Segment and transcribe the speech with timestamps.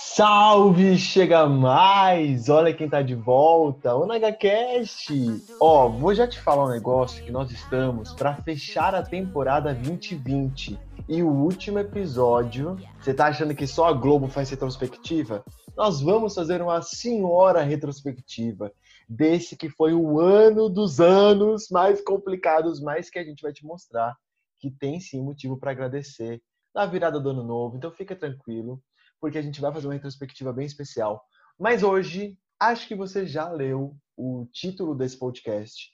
[0.00, 2.48] Salve, chega mais!
[2.48, 5.12] Olha quem tá de volta, o NagaCast!
[5.60, 10.78] Ó, vou já te falar um negócio que nós estamos para fechar a temporada 2020
[11.08, 12.76] e o último episódio.
[13.00, 15.44] Você tá achando que só a Globo faz retrospectiva?
[15.76, 18.70] Nós vamos fazer uma senhora retrospectiva
[19.08, 23.66] desse que foi o ano dos anos mais complicados, mas que a gente vai te
[23.66, 24.16] mostrar
[24.60, 26.40] que tem sim motivo para agradecer
[26.72, 27.76] na virada do ano novo.
[27.76, 28.80] Então fica tranquilo
[29.20, 31.24] porque a gente vai fazer uma retrospectiva bem especial.
[31.58, 35.90] Mas hoje, acho que você já leu o título desse podcast.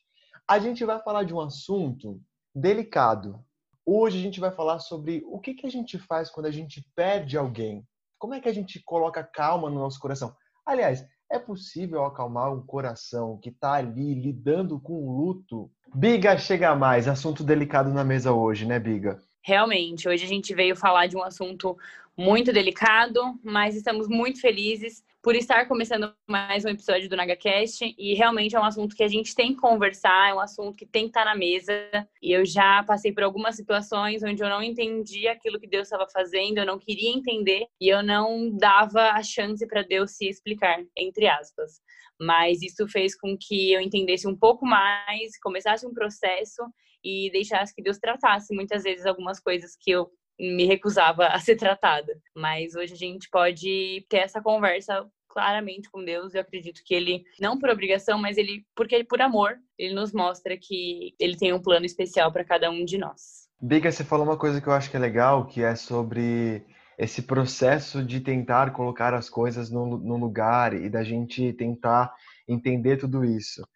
[0.49, 2.21] A gente vai falar de um assunto
[2.55, 3.45] delicado.
[3.85, 6.87] Hoje a gente vai falar sobre o que, que a gente faz quando a gente
[6.95, 7.87] perde alguém.
[8.19, 10.35] Como é que a gente coloca calma no nosso coração?
[10.65, 15.71] Aliás, é possível acalmar um coração que está ali lidando com o luto?
[15.95, 17.09] Biga, chega mais.
[17.09, 19.21] Assunto delicado na mesa hoje, né, Biga?
[19.47, 21.77] Realmente, hoje a gente veio falar de um assunto
[22.17, 28.15] muito delicado, mas estamos muito felizes por estar começando mais um episódio do NagaCast e
[28.15, 31.03] realmente é um assunto que a gente tem que conversar, é um assunto que tem
[31.03, 31.75] que estar na mesa.
[32.23, 36.07] E eu já passei por algumas situações onde eu não entendi aquilo que Deus estava
[36.09, 40.83] fazendo, eu não queria entender e eu não dava a chance para Deus se explicar,
[40.97, 41.83] entre aspas.
[42.19, 46.63] Mas isso fez com que eu entendesse um pouco mais, começasse um processo
[47.05, 51.57] e deixasse que Deus tratasse muitas vezes algumas coisas que eu me recusava a ser
[51.57, 52.19] tratada.
[52.35, 56.35] Mas hoje a gente pode ter essa conversa claramente com Deus.
[56.35, 60.13] Eu acredito que ele, não por obrigação, mas ele, porque ele, por amor, ele nos
[60.13, 63.45] mostra que ele tem um plano especial para cada um de nós.
[63.61, 66.65] Biga, você falou uma coisa que eu acho que é legal, que é sobre
[66.99, 72.13] esse processo de tentar colocar as coisas no, no lugar e da gente tentar
[72.49, 73.67] entender tudo isso.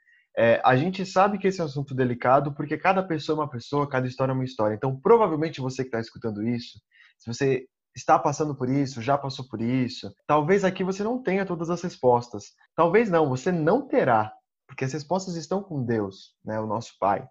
[0.40, 3.50] É, a gente sabe que esse é um assunto delicado porque cada pessoa é uma
[3.50, 4.76] pessoa, cada história é uma história.
[4.76, 6.78] Então, provavelmente você que está escutando isso,
[7.18, 11.44] se você está passando por isso, já passou por isso, talvez aqui você não tenha
[11.44, 12.52] todas as respostas.
[12.76, 14.32] Talvez não, você não terá,
[14.64, 17.26] porque as respostas estão com Deus, né, o nosso Pai.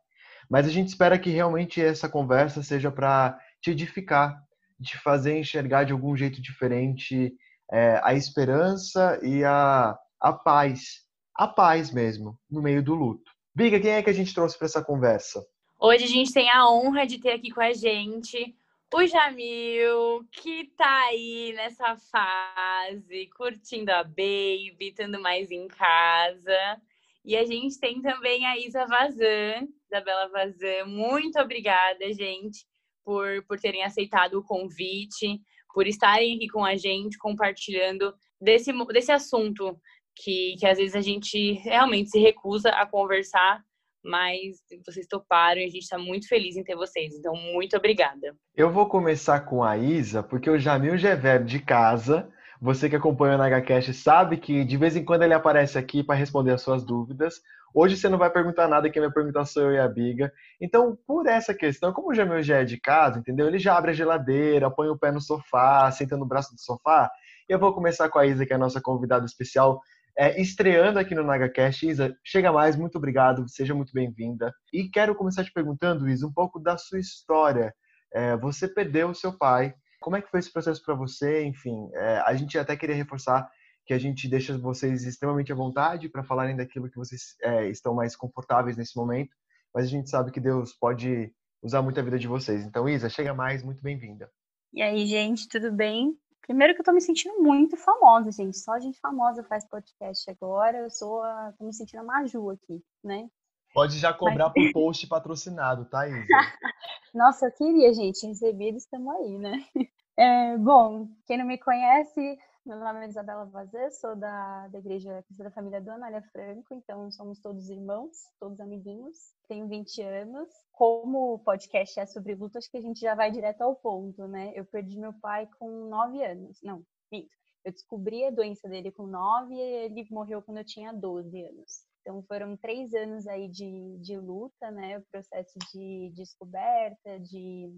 [0.50, 4.38] Mas a gente espera que realmente essa conversa seja para te edificar,
[4.84, 7.34] te fazer enxergar de algum jeito diferente
[7.72, 11.07] é, a esperança e a, a paz
[11.38, 13.32] a paz mesmo, no meio do luto.
[13.54, 15.46] Biga, quem é que a gente trouxe para essa conversa?
[15.80, 18.56] Hoje a gente tem a honra de ter aqui com a gente
[18.94, 26.82] o Jamil, que tá aí nessa fase, curtindo a baby, estando mais em casa.
[27.24, 30.86] E a gente tem também a Isa Vazan, Isabela Vazan.
[30.86, 32.66] Muito obrigada, gente,
[33.04, 35.42] por, por terem aceitado o convite,
[35.74, 39.78] por estarem aqui com a gente, compartilhando desse, desse assunto
[40.24, 43.62] que, que às vezes a gente realmente se recusa a conversar,
[44.04, 47.14] mas vocês toparam e a gente está muito feliz em ter vocês.
[47.14, 48.36] Então, muito obrigada.
[48.56, 52.30] Eu vou começar com a Isa, porque o Jamil já é de casa.
[52.60, 56.16] Você que acompanha o NagaCast sabe que de vez em quando ele aparece aqui para
[56.16, 57.42] responder as suas dúvidas.
[57.74, 60.34] Hoje você não vai perguntar nada, quem vai perguntar sou eu e a Biga.
[60.60, 63.46] Então, por essa questão, como o Jamil já é de casa, entendeu?
[63.46, 67.12] Ele já abre a geladeira, põe o pé no sofá, senta no braço do sofá.
[67.48, 69.80] Eu vou começar com a Isa, que é a nossa convidada especial
[70.18, 71.88] é, estreando aqui no NagaCast.
[71.88, 74.54] Isa, chega mais, muito obrigado, seja muito bem-vinda.
[74.74, 77.74] E quero começar te perguntando, Isa, um pouco da sua história.
[78.12, 79.76] É, você perdeu o seu pai.
[80.02, 81.44] Como é que foi esse processo para você?
[81.44, 83.48] Enfim, é, a gente até queria reforçar
[83.86, 87.94] que a gente deixa vocês extremamente à vontade para falarem daquilo que vocês é, estão
[87.94, 89.34] mais confortáveis nesse momento,
[89.74, 91.32] mas a gente sabe que Deus pode
[91.64, 92.66] usar muito a vida de vocês.
[92.66, 94.30] Então, Isa, chega mais, muito bem-vinda.
[94.74, 96.18] E aí, gente, tudo bem?
[96.48, 98.58] Primeiro que eu tô me sentindo muito famosa, gente.
[98.58, 100.78] Só gente famosa faz podcast agora.
[100.78, 101.54] Eu sou a.
[101.60, 103.30] tô me sentindo a Maju aqui, né?
[103.74, 104.72] Pode já cobrar Mas...
[104.72, 106.26] por post patrocinado, tá, Isa?
[107.14, 108.26] Nossa, eu queria, gente.
[108.26, 109.66] Recebido, estamos aí, né?
[110.20, 115.24] É, bom, quem não me conhece, meu nome é Isabela Vazê, sou da, da Igreja
[115.24, 118.12] Cristã da Família Dona Anália Franco, então somos todos irmãos,
[118.42, 119.16] todos amiguinhos.
[119.48, 120.50] Tenho 20 anos.
[120.74, 124.28] Como o podcast é sobre luto, acho que a gente já vai direto ao ponto,
[124.28, 124.52] né?
[124.54, 126.60] Eu perdi meu pai com 9 anos.
[126.62, 127.30] Não, minto.
[127.64, 131.86] Eu descobri a doença dele com 9 e ele morreu quando eu tinha 12 anos.
[132.02, 134.98] Então foram três anos aí de, de luta, né?
[134.98, 137.74] O processo de descoberta, de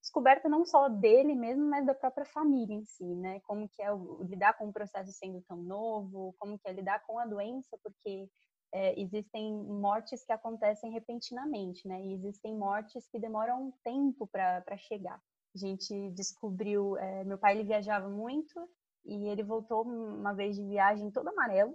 [0.00, 3.40] descoberta não só dele mesmo, mas da própria família em si, né?
[3.40, 3.88] Como que é
[4.22, 8.28] lidar com o processo sendo tão novo, como que é lidar com a doença, porque
[8.72, 12.00] é, existem mortes que acontecem repentinamente, né?
[12.02, 15.20] E existem mortes que demoram um tempo para chegar.
[15.54, 18.68] A gente descobriu, é, meu pai ele viajava muito
[19.04, 21.74] e ele voltou uma vez de viagem todo amarelo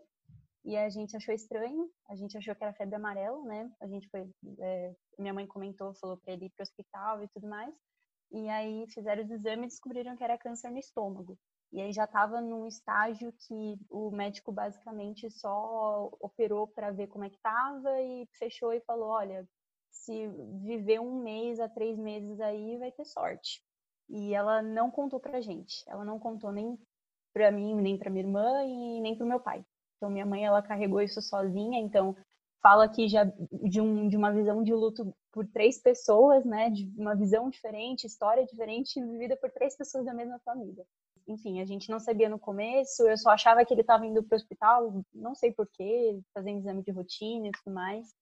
[0.64, 3.70] e a gente achou estranho, a gente achou que era febre amarela, né?
[3.82, 4.30] A gente foi,
[4.60, 7.74] é, minha mãe comentou, falou para ele ir para o hospital e tudo mais.
[8.34, 11.38] E aí fizeram os exames e descobriram que era câncer no estômago.
[11.72, 17.24] E aí já estava num estágio que o médico basicamente só operou para ver como
[17.24, 19.48] é que estava e fechou e falou, olha,
[19.92, 20.28] se
[20.64, 23.62] viver um mês a três meses aí, vai ter sorte.
[24.10, 25.84] E ela não contou pra gente.
[25.88, 26.78] Ela não contou nem
[27.34, 29.66] para mim, nem para minha irmã e nem para o meu pai.
[29.98, 32.16] Então minha mãe ela carregou isso sozinha, então
[32.62, 36.90] fala aqui já de, um, de uma visão de luto por três pessoas, né, de
[36.98, 40.86] uma visão diferente, história diferente, vivida por três pessoas da mesma família
[41.28, 44.36] enfim, a gente não sabia no começo, eu só achava que ele estava indo para
[44.36, 48.14] o hospital, não sei porquê, fazendo exame de rotina e tudo mais.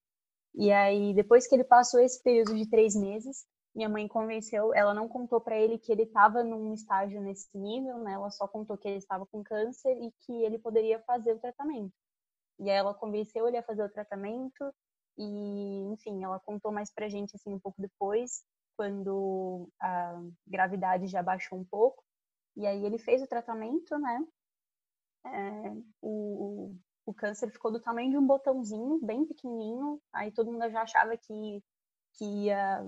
[0.54, 4.94] E aí, depois que ele passou esse período de três meses, minha mãe convenceu, ela
[4.94, 8.14] não contou para ele que ele estava num estágio nesse nível, né?
[8.14, 11.94] Ela só contou que ele estava com câncer e que ele poderia fazer o tratamento.
[12.60, 14.74] E aí ela convenceu ele a fazer o tratamento
[15.18, 18.44] e, enfim, ela contou mais pra gente assim um pouco depois,
[18.78, 22.04] quando a gravidade já baixou um pouco.
[22.56, 24.25] E aí ele fez o tratamento, né?
[25.25, 26.75] É, o,
[27.06, 30.02] o câncer ficou do tamanho de um botãozinho, bem pequenininho.
[30.13, 31.64] Aí todo mundo já achava que,
[32.14, 32.84] que ia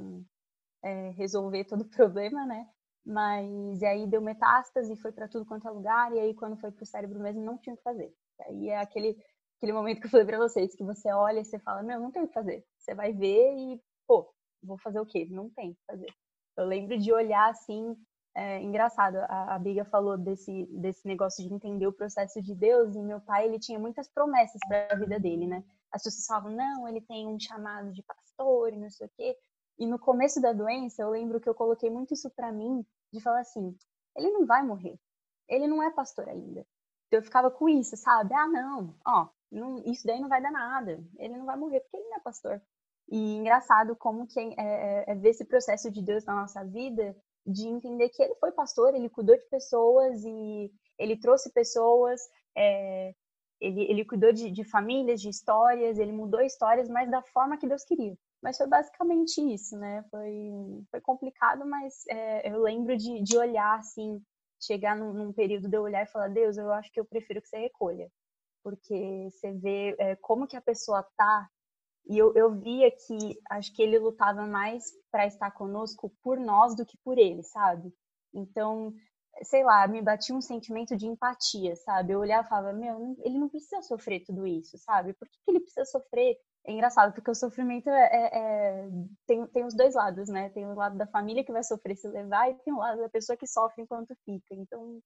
[0.84, 2.68] é, resolver todo o problema, né?
[3.06, 6.14] Mas aí deu metástase, foi para tudo quanto é lugar.
[6.14, 8.14] E aí quando foi para o cérebro mesmo, não tinha o que fazer.
[8.42, 9.18] Aí é aquele,
[9.63, 12.12] aquele momento que eu falei para vocês, que você olha e você fala, meu, não
[12.12, 12.65] tem o que fazer.
[12.77, 14.30] Você vai ver e, pô,
[14.62, 15.25] vou fazer o quê?
[15.30, 16.13] Não tem o que fazer.
[16.57, 17.95] Eu lembro de olhar assim
[18.36, 22.95] é engraçado, a, a Biga falou desse, desse negócio de entender o processo de Deus,
[22.95, 25.63] e meu pai, ele tinha muitas promessas para a vida dele, né?
[25.92, 29.38] As pessoas falavam, não, ele tem um chamado de pastor e não sei o quê.
[29.77, 32.83] E no começo da doença, eu lembro que eu coloquei muito isso para mim,
[33.13, 33.75] de falar assim,
[34.18, 35.00] ele não vai morrer,
[35.48, 36.66] ele não é pastor ainda.
[37.07, 38.33] Então eu ficava com isso, sabe?
[38.33, 41.98] Ah, não, ó, não, isso daí não vai dar nada, ele não vai morrer porque
[41.98, 42.62] ele não é pastor.
[43.10, 47.16] E engraçado como que é, é, é ver esse processo de Deus na nossa vida
[47.46, 52.22] de entender que ele foi pastor, ele cuidou de pessoas e ele trouxe pessoas,
[52.56, 53.14] é,
[53.60, 57.68] ele, ele cuidou de, de, famílias, de histórias, ele mudou histórias, mas da forma que
[57.68, 58.18] Deus queria.
[58.42, 60.04] Mas foi basicamente isso, né?
[60.10, 64.22] Foi, foi complicado, mas é, eu lembro de, de olhar assim,
[64.60, 67.42] chegar num, num, período de eu olhar e falar, Deus, eu acho que eu prefiro
[67.42, 68.10] que você recolha.
[68.63, 71.50] Porque você vê é, como que a pessoa tá
[72.06, 76.75] e eu, eu via que acho que ele lutava mais para estar conosco por nós
[76.75, 77.94] do que por ele, sabe?
[78.33, 78.94] Então,
[79.44, 82.13] sei lá, me batia um sentimento de empatia, sabe?
[82.13, 85.13] Eu olhava e falava, meu, ele não precisa sofrer tudo isso, sabe?
[85.13, 86.38] Por que, que ele precisa sofrer?
[86.66, 88.89] É engraçado, porque o sofrimento é, é, é,
[89.25, 90.50] tem, tem os dois lados, né?
[90.50, 93.09] Tem o lado da família que vai sofrer se levar e tem o lado da
[93.09, 94.54] pessoa que sofre enquanto fica.
[94.56, 95.00] Então,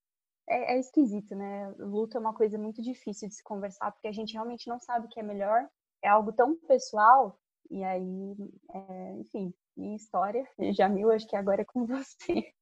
[0.50, 1.74] é, é esquisito, né?
[1.78, 5.06] Luto é uma coisa muito difícil de se conversar, porque a gente realmente não sabe
[5.06, 5.68] o que é melhor
[6.04, 7.40] é algo tão pessoal,
[7.70, 8.36] e aí,
[8.74, 10.44] é, enfim, minha história,
[10.78, 12.54] Jamil, acho que agora é com você.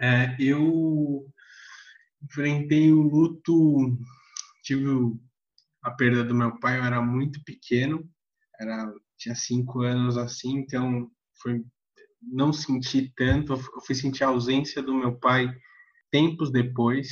[0.00, 1.26] É, eu
[2.22, 3.98] enfrentei o luto,
[4.62, 4.84] tive
[5.82, 8.08] a perda do meu pai, eu era muito pequeno,
[8.60, 11.10] era, tinha cinco anos assim, então
[11.40, 11.64] foi,
[12.20, 15.48] não senti tanto, eu fui sentir a ausência do meu pai
[16.10, 17.08] tempos depois,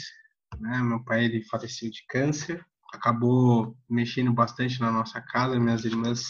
[0.59, 0.79] né?
[0.83, 2.65] Meu pai ele faleceu de câncer
[2.95, 5.59] acabou mexendo bastante na nossa casa.
[5.59, 6.23] Minhas irmãs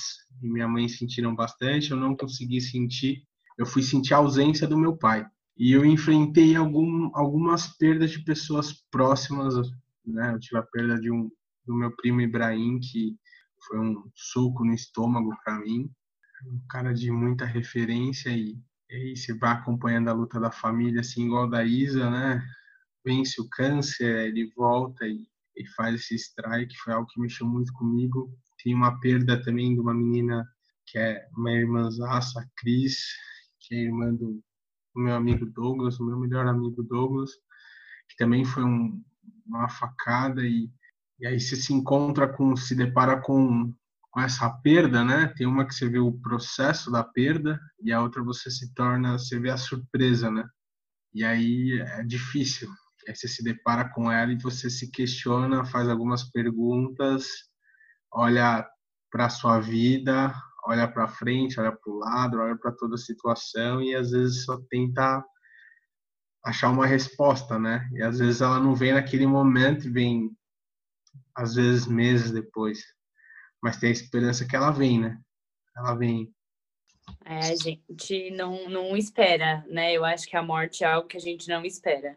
[0.42, 1.90] e minha mãe sentiram bastante.
[1.90, 3.22] Eu não consegui sentir.
[3.58, 5.26] Eu fui sentir a ausência do meu pai.
[5.56, 9.54] E eu enfrentei algum, algumas perdas de pessoas próximas.
[10.04, 10.32] Né?
[10.34, 11.30] Eu tive a perda de um
[11.66, 13.16] do meu primo Ibrahim, que
[13.66, 15.90] foi um soco no estômago para mim.
[16.46, 18.58] Um cara de muita referência e,
[18.96, 22.42] e você vai acompanhando a luta da família, assim, igual da Isa, né?
[23.04, 27.72] Vence o câncer, ele volta e e faz esse strike, foi algo que mexeu muito
[27.72, 28.36] comigo.
[28.62, 30.48] Tem uma perda também de uma menina
[30.86, 32.98] que é uma irmãzaça, a Cris,
[33.60, 34.42] que é irmã do,
[34.94, 37.30] do, meu amigo Douglas, o meu melhor amigo Douglas,
[38.08, 39.02] que também foi um,
[39.46, 40.70] uma facada e,
[41.18, 43.72] e aí você se encontra com, se depara com,
[44.14, 45.26] com essa perda, né?
[45.36, 49.18] Tem uma que você vê o processo da perda e a outra você se torna,
[49.18, 50.44] você vê a surpresa, né?
[51.12, 52.70] E aí é difícil,
[53.08, 57.26] Aí você se depara com ela e você se questiona, faz algumas perguntas,
[58.12, 58.64] olha
[59.10, 60.32] para sua vida,
[60.64, 64.44] olha para frente, olha para o lado, olha para toda a situação e às vezes
[64.44, 65.24] só tenta
[66.44, 67.90] achar uma resposta, né?
[67.94, 70.30] E às vezes ela não vem naquele momento, vem
[71.34, 72.78] às vezes meses depois.
[73.64, 75.18] Mas tem a esperança que ela vem, né?
[75.74, 76.30] Ela vem.
[77.24, 79.90] É, a gente não, não espera, né?
[79.94, 82.14] Eu acho que a morte é algo que a gente não espera.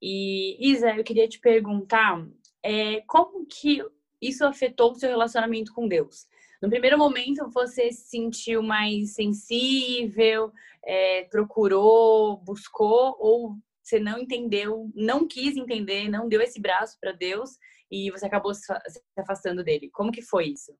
[0.00, 2.26] E Isa, eu queria te perguntar
[2.62, 3.84] é, como que
[4.18, 6.26] isso afetou o seu relacionamento com Deus?
[6.62, 10.50] No primeiro momento, você se sentiu mais sensível,
[10.82, 17.12] é, procurou, buscou, ou você não entendeu, não quis entender, não deu esse braço para
[17.12, 17.58] Deus
[17.90, 18.70] e você acabou se
[19.16, 19.90] afastando dele.
[19.90, 20.72] Como que foi isso?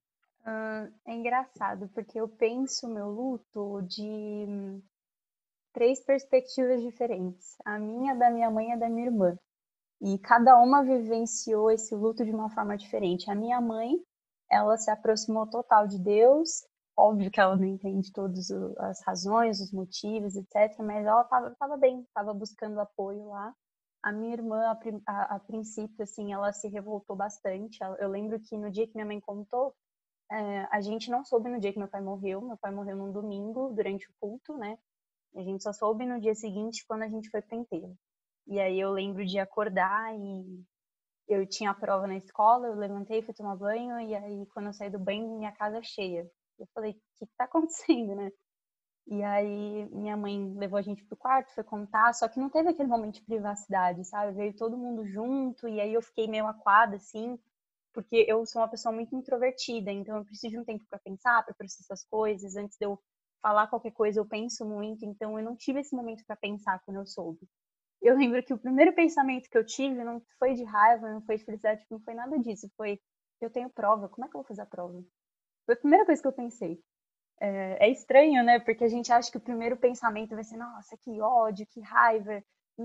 [0.43, 4.81] Uh, é engraçado, porque eu penso meu luto de
[5.73, 7.57] três perspectivas diferentes.
[7.65, 9.39] A minha, da minha mãe e da minha irmã.
[10.01, 13.31] E cada uma vivenciou esse luto de uma forma diferente.
[13.31, 13.97] A minha mãe,
[14.51, 16.67] ela se aproximou total de Deus.
[16.97, 20.79] Óbvio que ela não entende todas as razões, os motivos, etc.
[20.81, 21.23] Mas ela
[21.53, 23.55] estava bem, estava buscando apoio lá.
[24.03, 27.79] A minha irmã, a, a, a, princípio, assim, ela se revoltou bastante.
[27.99, 29.75] Eu lembro que no dia que minha mãe contou,
[30.31, 32.41] é, a gente não soube no dia que meu pai morreu.
[32.41, 34.79] Meu pai morreu num domingo, durante o culto, né?
[35.37, 37.97] A gente só soube no dia seguinte, quando a gente foi enterro.
[38.47, 40.65] E aí eu lembro de acordar e
[41.29, 44.73] eu tinha a prova na escola, eu levantei, fui tomar banho, e aí quando eu
[44.73, 46.29] saí do banho, minha casa cheia.
[46.59, 48.31] Eu falei, o que, que tá acontecendo, né?
[49.11, 52.69] E aí minha mãe levou a gente pro quarto, foi contar, só que não teve
[52.69, 54.33] aquele momento de privacidade, sabe?
[54.33, 57.39] Veio todo mundo junto, e aí eu fiquei meio aquada, assim,
[57.93, 61.43] porque eu sou uma pessoa muito introvertida, então eu preciso de um tempo para pensar,
[61.45, 62.99] para processar as coisas, antes de eu
[63.41, 66.99] falar qualquer coisa eu penso muito, então eu não tive esse momento para pensar quando
[66.99, 67.49] eu soube.
[68.03, 71.39] Eu lembro que o primeiro pensamento que eu tive não foi de raiva, não foi
[71.39, 73.01] de felicidade, não foi nada disso, foi
[73.41, 75.03] eu tenho prova, como é que eu vou fazer a prova?
[75.67, 76.83] Foi a primeira coisa que eu pensei.
[77.41, 78.59] É, é estranho, né?
[78.59, 82.43] Porque a gente acha que o primeiro pensamento vai ser, nossa, que ódio, que raiva,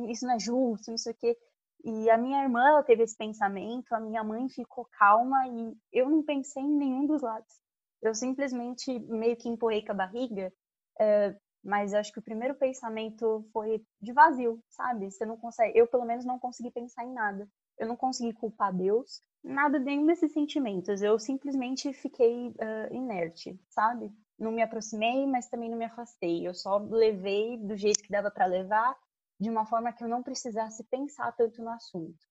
[0.10, 1.38] isso não é justo, não sei o quê.
[1.83, 6.10] E a minha irmã, ela teve esse pensamento, a minha mãe ficou calma e eu
[6.10, 7.62] não pensei em nenhum dos lados.
[8.01, 10.51] Eu simplesmente meio que empurrei com a barriga,
[11.00, 15.10] é, mas acho que o primeiro pensamento foi de vazio, sabe?
[15.12, 17.48] Você não consegue, eu pelo menos não consegui pensar em nada.
[17.77, 21.01] Eu não consegui culpar Deus, nada nenhum desses sentimentos.
[21.01, 24.13] Eu simplesmente fiquei uh, inerte, sabe?
[24.44, 26.48] Não me aproximei, mas também não me afastei.
[26.48, 28.96] Eu só levei do jeito que dava para levar,
[29.40, 32.24] de uma forma que eu não precisasse pensar tanto no assunto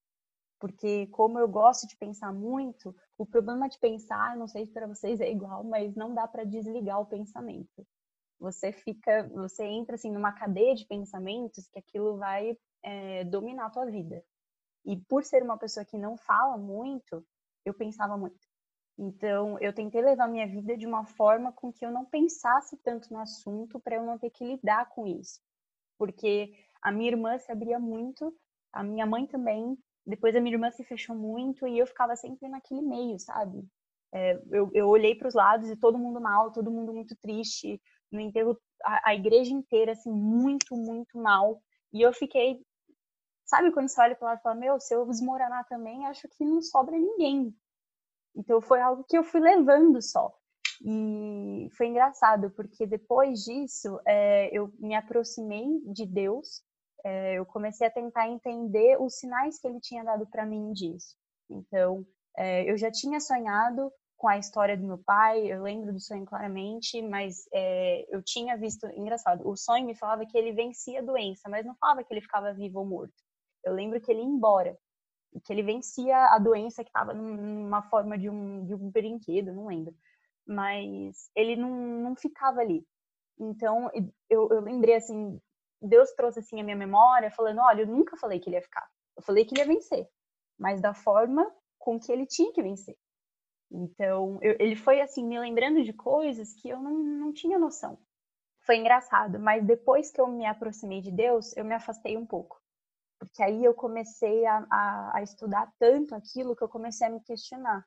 [0.62, 4.86] porque como eu gosto de pensar muito, o problema de pensar, não sei se para
[4.86, 7.84] vocês é igual, mas não dá para desligar o pensamento.
[8.38, 13.70] Você fica, você entra assim numa cadeia de pensamentos que aquilo vai é, dominar a
[13.70, 14.24] tua vida.
[14.84, 17.26] E por ser uma pessoa que não fala muito,
[17.64, 18.51] eu pensava muito.
[18.98, 23.12] Então, eu tentei levar minha vida de uma forma com que eu não pensasse tanto
[23.12, 25.40] no assunto para eu não ter que lidar com isso.
[25.98, 28.34] Porque a minha irmã se abria muito,
[28.72, 32.48] a minha mãe também, depois a minha irmã se fechou muito e eu ficava sempre
[32.48, 33.64] naquele meio, sabe?
[34.12, 37.80] É, eu, eu olhei para os lados e todo mundo mal, todo mundo muito triste.
[38.10, 41.62] No enterro, a, a, igreja inteira, assim, muito, muito mal.
[41.92, 42.60] E eu fiquei,
[43.44, 46.44] sabe quando você olha para lá e fala, meu, se eu desmoronar também, acho que
[46.44, 47.54] não sobra ninguém.
[48.34, 50.32] Então foi algo que eu fui levando só.
[50.84, 56.62] E foi engraçado, porque depois disso, é, eu me aproximei de Deus
[57.04, 61.16] é, eu comecei a tentar entender os sinais que ele tinha dado para mim disso.
[61.50, 66.00] Então, é, eu já tinha sonhado com a história do meu pai, eu lembro do
[66.00, 71.00] sonho claramente, mas é, eu tinha visto, engraçado, o sonho me falava que ele vencia
[71.00, 73.14] a doença, mas não falava que ele ficava vivo ou morto.
[73.64, 74.78] Eu lembro que ele ia embora,
[75.34, 79.52] e que ele vencia a doença que estava numa forma de um, de um brinquedo,
[79.52, 79.94] não lembro.
[80.46, 82.86] Mas ele não, não ficava ali.
[83.38, 83.90] Então,
[84.28, 85.40] eu, eu lembrei, assim,
[85.80, 88.86] Deus trouxe assim a minha memória, falando: olha, eu nunca falei que ele ia ficar.
[89.16, 90.08] Eu falei que ele ia vencer,
[90.58, 92.96] mas da forma com que ele tinha que vencer.
[93.70, 97.98] Então, eu, ele foi assim, me lembrando de coisas que eu não, não tinha noção.
[98.64, 102.61] Foi engraçado, mas depois que eu me aproximei de Deus, eu me afastei um pouco.
[103.26, 107.20] Porque aí eu comecei a, a, a estudar tanto aquilo que eu comecei a me
[107.20, 107.84] questionar.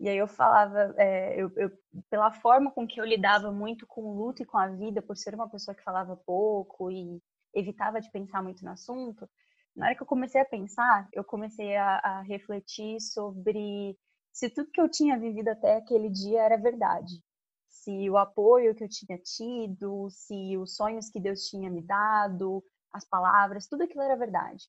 [0.00, 1.70] E aí eu falava, é, eu, eu,
[2.08, 5.16] pela forma com que eu lidava muito com o luto e com a vida, por
[5.16, 7.20] ser uma pessoa que falava pouco e
[7.52, 9.28] evitava de pensar muito no assunto,
[9.74, 13.96] na hora que eu comecei a pensar, eu comecei a, a refletir sobre
[14.32, 17.22] se tudo que eu tinha vivido até aquele dia era verdade.
[17.68, 22.62] Se o apoio que eu tinha tido, se os sonhos que Deus tinha me dado,
[22.92, 24.68] as palavras, tudo aquilo era verdade.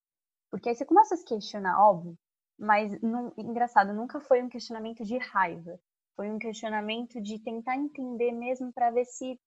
[0.49, 2.17] Porque aí você começa a se questionar, óbvio,
[2.57, 5.79] mas não, engraçado, nunca foi um questionamento de raiva.
[6.15, 9.39] Foi um questionamento de tentar entender mesmo para ver se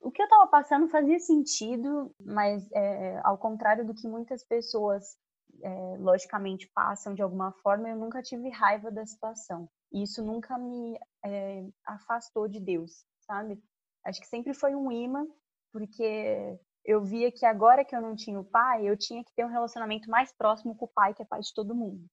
[0.00, 5.16] o que eu estava passando fazia sentido, mas é, ao contrário do que muitas pessoas
[5.62, 9.68] é, logicamente passam de alguma forma, eu nunca tive raiva da situação.
[9.92, 13.60] E isso nunca me é, afastou de Deus, sabe?
[14.04, 15.26] Acho que sempre foi um imã,
[15.72, 19.44] porque eu via que agora que eu não tinha o pai, eu tinha que ter
[19.44, 22.06] um relacionamento mais próximo com o pai, que é pai de todo mundo.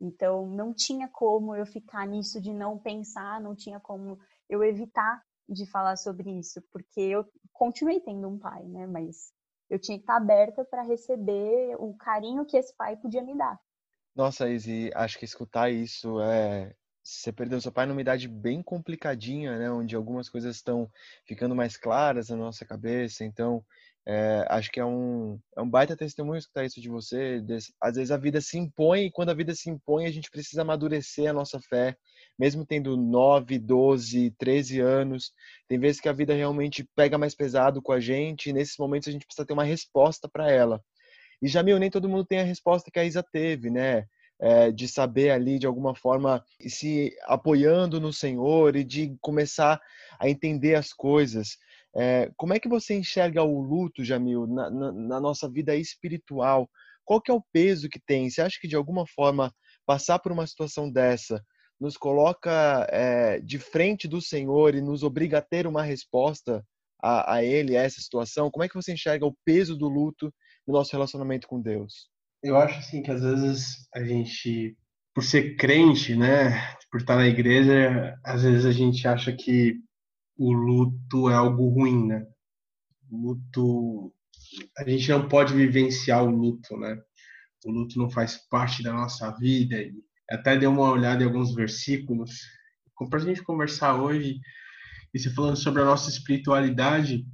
[0.00, 5.22] Então, não tinha como eu ficar nisso de não pensar, não tinha como eu evitar
[5.48, 8.86] de falar sobre isso, porque eu continuei tendo um pai, né?
[8.86, 9.32] Mas
[9.68, 13.58] eu tinha que estar aberta para receber o carinho que esse pai podia me dar.
[14.14, 16.74] Nossa, Izzy, acho que escutar isso é.
[17.02, 19.70] Você perdeu seu pai numa idade bem complicadinha, né?
[19.70, 20.90] Onde algumas coisas estão
[21.24, 23.24] ficando mais claras na nossa cabeça.
[23.24, 23.64] Então,
[24.06, 27.42] é, acho que é um, é um baita testemunho escutar isso de você.
[27.80, 30.62] Às vezes a vida se impõe e quando a vida se impõe a gente precisa
[30.62, 31.96] amadurecer a nossa fé,
[32.38, 35.32] mesmo tendo 9, 12, 13 anos.
[35.68, 39.08] Tem vezes que a vida realmente pega mais pesado com a gente e nesses momentos
[39.08, 40.82] a gente precisa ter uma resposta para ela.
[41.42, 44.04] E Jamil, nem todo mundo tem a resposta que a Isa teve, né?
[44.42, 49.78] É, de saber ali de alguma forma se apoiando no Senhor e de começar
[50.18, 51.58] a entender as coisas.
[51.96, 56.68] É, como é que você enxerga o luto, Jamil, na, na, na, nossa vida espiritual?
[57.04, 58.30] Qual que é o peso que tem?
[58.30, 59.52] Você acha que de alguma forma
[59.84, 61.42] passar por uma situação dessa
[61.80, 66.62] nos coloca é, de frente do Senhor e nos obriga a ter uma resposta
[67.02, 68.50] a, a Ele, a essa situação?
[68.50, 70.32] Como é que você enxerga o peso do luto
[70.66, 72.08] no nosso relacionamento com Deus?
[72.42, 74.76] Eu acho assim que às vezes a gente,
[75.14, 76.52] por ser crente, né,
[76.90, 79.76] por estar na igreja, às vezes a gente acha que
[80.40, 82.26] o luto é algo ruim, né?
[83.10, 84.14] O luto,
[84.78, 86.98] a gente não pode vivenciar o luto, né?
[87.66, 89.76] O luto não faz parte da nossa vida.
[90.30, 92.40] Até dei uma olhada em alguns versículos
[93.10, 94.40] para a gente conversar hoje
[95.12, 97.26] e se falando sobre a nossa espiritualidade,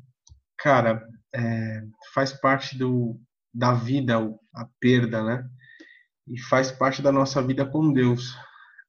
[0.58, 1.82] cara, é,
[2.12, 3.20] faz parte do
[3.54, 4.16] da vida
[4.52, 5.48] a perda, né?
[6.26, 8.36] E faz parte da nossa vida com Deus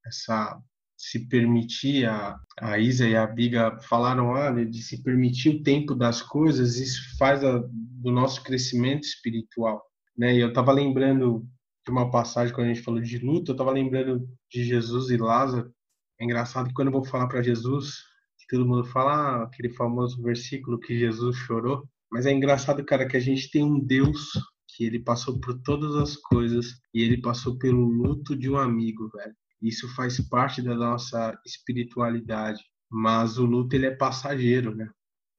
[0.07, 0.59] essa
[0.97, 5.93] se permitir, a, a Isa e a Biga falaram né, de se permitir o tempo
[5.93, 9.81] das coisas, isso faz a, do nosso crescimento espiritual.
[10.17, 10.35] Né?
[10.35, 11.47] E eu estava lembrando
[11.85, 15.17] de uma passagem quando a gente falou de luto, eu estava lembrando de Jesus e
[15.17, 15.71] Lázaro.
[16.19, 17.93] É engraçado que quando eu vou falar para Jesus,
[18.49, 23.17] todo mundo fala ah, aquele famoso versículo que Jesus chorou, mas é engraçado, cara, que
[23.17, 24.31] a gente tem um Deus
[24.69, 29.09] que ele passou por todas as coisas e ele passou pelo luto de um amigo,
[29.09, 29.35] velho.
[29.61, 34.89] Isso faz parte da nossa espiritualidade, mas o luto ele é passageiro, né?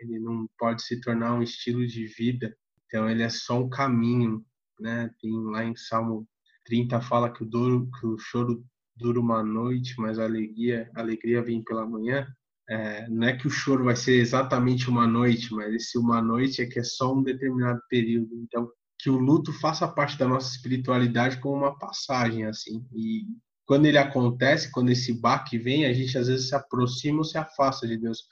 [0.00, 2.56] Ele não pode se tornar um estilo de vida.
[2.86, 4.44] Então ele é só um caminho,
[4.80, 5.10] né?
[5.20, 6.26] Tem lá em Salmo
[6.64, 8.64] 30 fala que o, duro, que o choro
[8.96, 12.26] dura uma noite, mas a alegria, a alegria vem pela manhã.
[12.68, 16.60] É, não é que o choro vai ser exatamente uma noite, mas esse uma noite
[16.60, 18.28] é que é só um determinado período.
[18.42, 22.84] Então, que o luto faça parte da nossa espiritualidade como uma passagem, assim.
[22.92, 23.22] E
[23.68, 27.36] quando ele acontece, quando esse baque vem, a gente às vezes se aproxima ou se
[27.36, 28.24] afasta de Deus.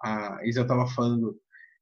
[0.00, 1.36] A Isa estava falando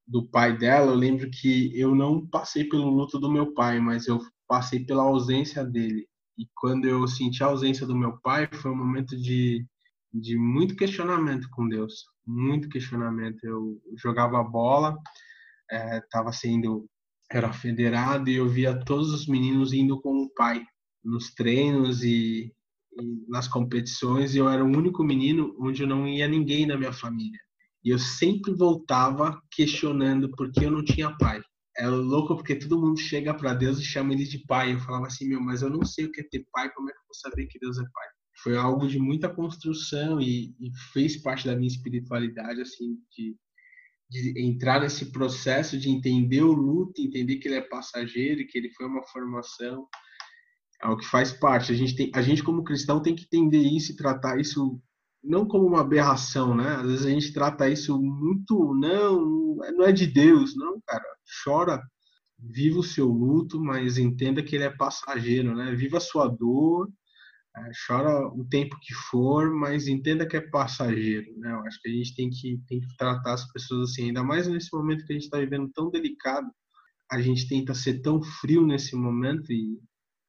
[0.09, 4.07] do pai dela, eu lembro que eu não passei pelo luto do meu pai, mas
[4.07, 6.09] eu passei pela ausência dele.
[6.39, 9.63] E quando eu senti a ausência do meu pai, foi um momento de,
[10.11, 12.07] de muito questionamento com Deus.
[12.27, 13.45] Muito questionamento.
[13.45, 14.97] Eu jogava bola,
[15.71, 16.89] estava é, sendo.
[17.31, 20.65] Era federado e eu via todos os meninos indo com o pai
[21.05, 22.53] nos treinos e
[23.29, 27.41] nas competições e eu era o único menino onde não ia ninguém na minha família.
[27.85, 31.43] E eu sempre voltava questionando por que eu não tinha pai.
[31.77, 34.75] É louco porque todo mundo chega para Deus e chama ele de pai.
[34.75, 36.93] Eu falava assim, meu, mas eu não sei o que é ter pai, como é
[36.93, 38.09] que eu vou saber que Deus é pai?
[38.43, 43.37] Foi algo de muita construção e, e fez parte da minha espiritualidade, assim, de,
[44.11, 48.71] de entrar nesse processo de entender o luto, entender que ele é passageiro que ele
[48.75, 49.87] foi uma formação
[50.83, 51.73] é o que faz parte.
[51.73, 54.81] A gente, tem, a gente como cristão, tem que entender isso e tratar isso
[55.23, 56.77] não como uma aberração, né?
[56.77, 61.05] Às vezes a gente trata isso muito, não, não é de Deus, não, cara.
[61.45, 61.81] Chora,
[62.39, 65.75] viva o seu luto, mas entenda que ele é passageiro, né?
[65.75, 66.91] Viva a sua dor,
[67.57, 71.53] é, chora o tempo que for, mas entenda que é passageiro, né?
[71.53, 74.49] Eu acho que a gente tem que, tem que tratar as pessoas assim, ainda mais
[74.49, 76.51] nesse momento que a gente está vivendo tão delicado.
[77.11, 79.79] A gente tenta ser tão frio nesse momento e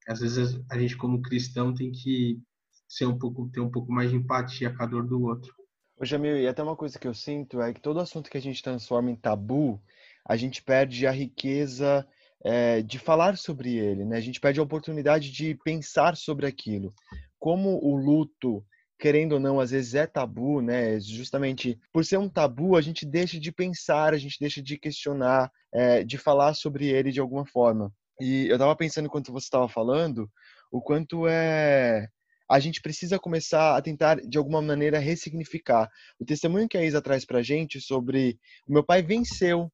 [0.08, 2.40] às vezes a gente como cristão tem que
[2.88, 5.52] ser um pouco ter um pouco mais de empatia com a dor do outro.
[5.96, 8.42] Ô Jamil, e até uma coisa que eu sinto é que todo assunto que a
[8.42, 9.80] gente transforma em tabu,
[10.26, 12.06] a gente perde a riqueza
[12.44, 14.16] é, de falar sobre ele, né?
[14.16, 16.92] A gente perde a oportunidade de pensar sobre aquilo.
[17.38, 18.64] Como o luto,
[18.98, 20.98] querendo ou não, às vezes é tabu, né?
[21.00, 25.50] Justamente por ser um tabu, a gente deixa de pensar, a gente deixa de questionar,
[25.72, 27.92] é, de falar sobre ele de alguma forma.
[28.20, 30.30] E eu estava pensando enquanto você estava falando,
[30.70, 32.08] o quanto é
[32.48, 37.00] a gente precisa começar a tentar de alguma maneira ressignificar o testemunho que a Isa
[37.00, 39.72] traz para a gente sobre o meu pai venceu,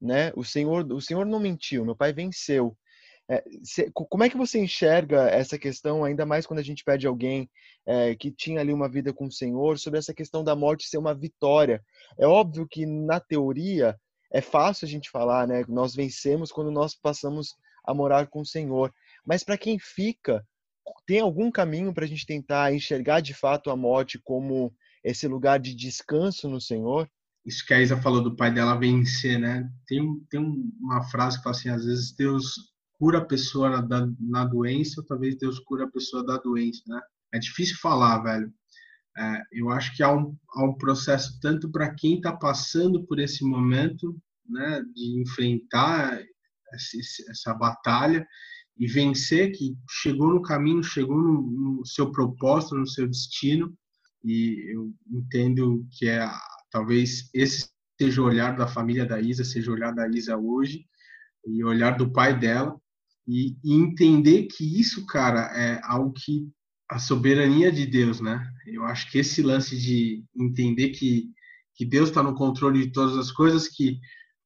[0.00, 0.32] né?
[0.36, 2.76] O Senhor, o Senhor não mentiu, meu pai venceu.
[3.28, 7.06] É, se, como é que você enxerga essa questão, ainda mais quando a gente pede
[7.06, 7.48] alguém
[7.86, 10.98] é, que tinha ali uma vida com o Senhor, sobre essa questão da morte ser
[10.98, 11.82] uma vitória?
[12.18, 13.98] É óbvio que na teoria
[14.32, 15.64] é fácil a gente falar, né?
[15.68, 18.92] Nós vencemos quando nós passamos a morar com o Senhor.
[19.24, 20.46] Mas para quem fica,
[21.06, 25.58] tem algum caminho para a gente tentar enxergar de fato a morte como esse lugar
[25.58, 27.08] de descanso no Senhor?
[27.44, 29.68] Isso que a Isa falou do pai dela vencer, né?
[29.86, 30.40] Tem, tem
[30.80, 32.54] uma frase que fala assim: às vezes Deus
[32.92, 37.00] cura a pessoa na, na doença, ou talvez Deus cura a pessoa da doença, né?
[37.34, 38.52] É difícil falar, velho.
[39.16, 43.18] É, eu acho que há um, há um processo tanto para quem está passando por
[43.18, 44.16] esse momento,
[44.48, 46.18] né, de enfrentar
[46.74, 48.26] essa batalha
[48.78, 53.72] e vencer, que chegou no caminho, chegou no, no, seu propósito, no seu destino.
[54.24, 56.28] E eu entendo que é
[56.70, 60.84] talvez esse seja o olhar da família da Isa, seja o olhar da Isa hoje
[61.46, 62.76] e o olhar do pai dela
[63.28, 66.48] e, e entender que isso, cara, é algo que
[66.90, 68.44] a soberania de Deus, né?
[68.66, 71.30] Eu acho que esse lance de entender que,
[71.74, 73.98] que Deus está no controle de todas as coisas, que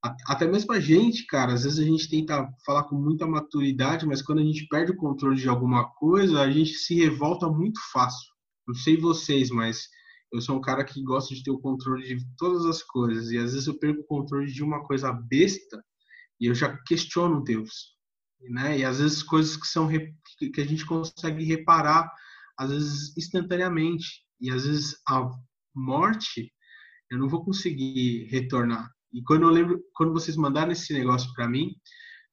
[0.03, 4.23] até mesmo a gente, cara, às vezes a gente tenta falar com muita maturidade, mas
[4.23, 8.33] quando a gente perde o controle de alguma coisa, a gente se revolta muito fácil.
[8.67, 9.89] Não sei vocês, mas
[10.33, 13.39] eu sou um cara que gosta de ter o controle de todas as coisas, e
[13.39, 15.83] às vezes eu perco o controle de uma coisa besta
[16.41, 17.95] e eu já questiono Deus,
[18.51, 18.79] né?
[18.79, 22.13] E às vezes coisas que são que a gente consegue reparar
[22.59, 25.31] às vezes instantaneamente e às vezes a
[25.75, 26.53] morte
[27.11, 28.91] eu não vou conseguir retornar.
[29.17, 31.75] E quando eu lembro, quando vocês mandaram esse negócio para mim,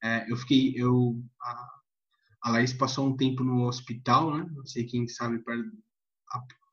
[0.04, 1.70] é, eu fiquei, eu a,
[2.44, 4.46] a Laís passou um tempo no hospital, né?
[4.54, 5.42] Não sei quem sabe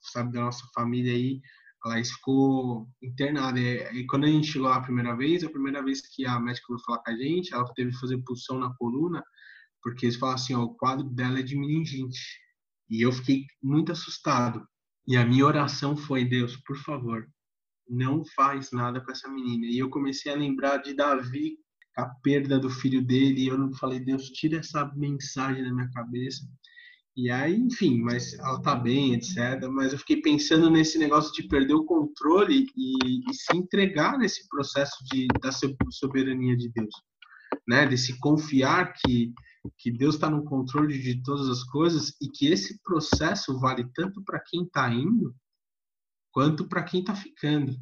[0.01, 1.41] sabe da nossa família aí,
[1.85, 3.61] a Laís ficou internada.
[3.61, 6.41] E, e, quando a gente chegou lá a primeira vez, a primeira vez que a
[6.41, 9.23] médica foi falar com a gente, ela teve que fazer pulsão na coluna,
[9.81, 12.19] porque eles falaram assim, ó, o quadro dela é de meningite.
[12.91, 14.67] E eu fiquei muito assustado.
[15.07, 17.29] E a minha oração foi: Deus, por favor,
[17.91, 19.67] não faz nada com essa menina.
[19.67, 21.59] E eu comecei a lembrar de Davi,
[21.97, 23.43] a perda do filho dele.
[23.43, 26.47] E eu não falei: Deus, tira essa mensagem da minha cabeça.
[27.17, 29.37] E aí, enfim, mas ela tá bem, etc.
[29.71, 34.49] Mas eu fiquei pensando nesse negócio de perder o controle e, e se entregar nesse
[34.49, 35.51] processo de, da
[35.91, 36.95] soberania de Deus,
[37.69, 37.87] né?
[37.87, 39.35] De se confiar que
[39.79, 44.23] que Deus está no controle de todas as coisas e que esse processo vale tanto
[44.25, 45.35] para quem está indo
[46.33, 47.75] quanto para quem está ficando,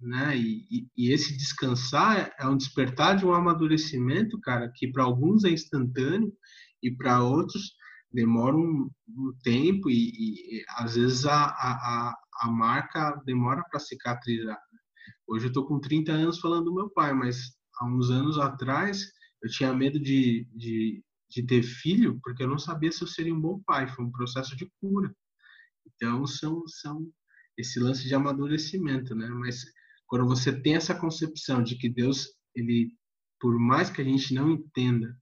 [0.00, 0.36] né?
[0.36, 5.44] E, e, e, esse descansar é um despertar de um amadurecimento, cara, que para alguns
[5.44, 6.32] é instantâneo
[6.82, 7.74] e para outros
[8.12, 10.10] demora um, um tempo e,
[10.58, 14.58] e, às vezes a, a, a marca demora para cicatrizar.
[15.26, 17.36] Hoje eu estou com 30 anos falando do meu pai, mas
[17.78, 19.04] há uns anos atrás
[19.42, 23.34] eu tinha medo de, de de ter filho porque eu não sabia se eu seria
[23.34, 23.86] um bom pai.
[23.88, 25.14] Foi um processo de cura.
[25.86, 27.06] Então, são, são
[27.56, 29.28] esse lance de amadurecimento, né?
[29.28, 29.64] Mas
[30.06, 32.92] quando você tem essa concepção de que Deus, ele,
[33.40, 35.16] por mais que a gente não entenda,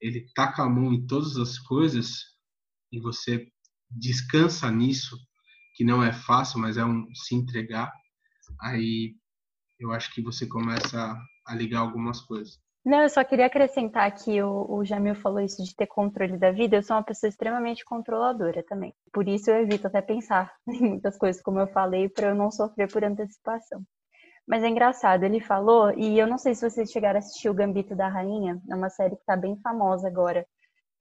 [0.00, 2.22] ele taca a mão em todas as coisas
[2.92, 3.48] e você
[3.90, 5.16] descansa nisso,
[5.74, 7.92] que não é fácil, mas é um se entregar,
[8.60, 9.14] aí
[9.78, 12.58] eu acho que você começa a ligar algumas coisas.
[12.86, 16.52] Não, eu só queria acrescentar que o, o Jamil falou isso de ter controle da
[16.52, 16.76] vida.
[16.76, 18.94] Eu sou uma pessoa extremamente controladora também.
[19.12, 22.48] Por isso eu evito até pensar em muitas coisas, como eu falei, para eu não
[22.48, 23.82] sofrer por antecipação.
[24.46, 27.54] Mas é engraçado, ele falou, e eu não sei se vocês chegaram a assistir o
[27.54, 30.46] Gambito da Rainha, é uma série que está bem famosa agora.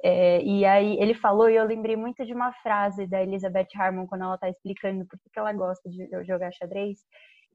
[0.03, 4.07] É, e aí ele falou, e eu lembrei muito de uma frase da Elizabeth Harmon
[4.07, 6.97] quando ela está explicando por que ela gosta de jogar xadrez.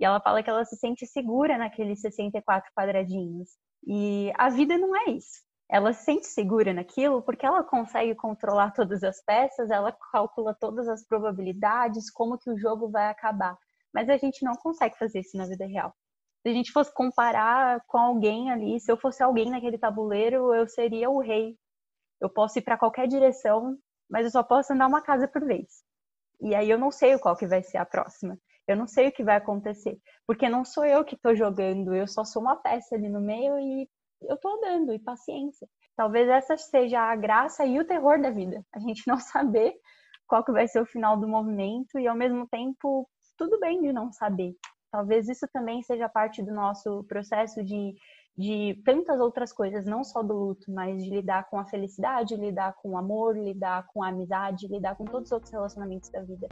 [0.00, 3.50] E ela fala que ela se sente segura naqueles 64 quadradinhos.
[3.86, 5.42] E a vida não é isso.
[5.70, 10.88] Ela se sente segura naquilo porque ela consegue controlar todas as peças, ela calcula todas
[10.88, 13.56] as probabilidades, como que o jogo vai acabar.
[13.92, 15.94] Mas a gente não consegue fazer isso na vida real.
[16.42, 20.66] Se a gente fosse comparar com alguém ali, se eu fosse alguém naquele tabuleiro, eu
[20.66, 21.56] seria o rei.
[22.18, 23.76] Eu posso ir para qualquer direção,
[24.08, 25.84] mas eu só posso andar uma casa por vez.
[26.40, 28.38] E aí eu não sei qual que vai ser a próxima.
[28.68, 32.06] Eu não sei o que vai acontecer, porque não sou eu que estou jogando, eu
[32.06, 33.88] só sou uma peça ali no meio e
[34.22, 35.68] eu estou andando, e paciência.
[35.96, 39.74] Talvez essa seja a graça e o terror da vida, a gente não saber
[40.26, 43.92] qual que vai ser o final do movimento e ao mesmo tempo tudo bem de
[43.92, 44.54] não saber.
[44.92, 47.94] Talvez isso também seja parte do nosso processo de,
[48.36, 52.74] de tantas outras coisas, não só do luto, mas de lidar com a felicidade, lidar
[52.74, 56.48] com o amor, lidar com a amizade, lidar com todos os outros relacionamentos da vida.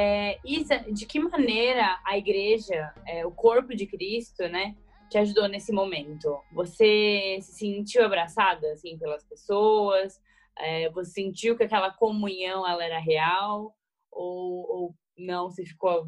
[0.00, 4.76] É, Isa, de que maneira a igreja, é, o corpo de Cristo, né,
[5.10, 6.40] te ajudou nesse momento?
[6.52, 10.20] Você se sentiu abraçada, assim, pelas pessoas?
[10.56, 13.74] É, você sentiu que aquela comunhão, ela era real?
[14.12, 16.06] Ou, ou não, você ficou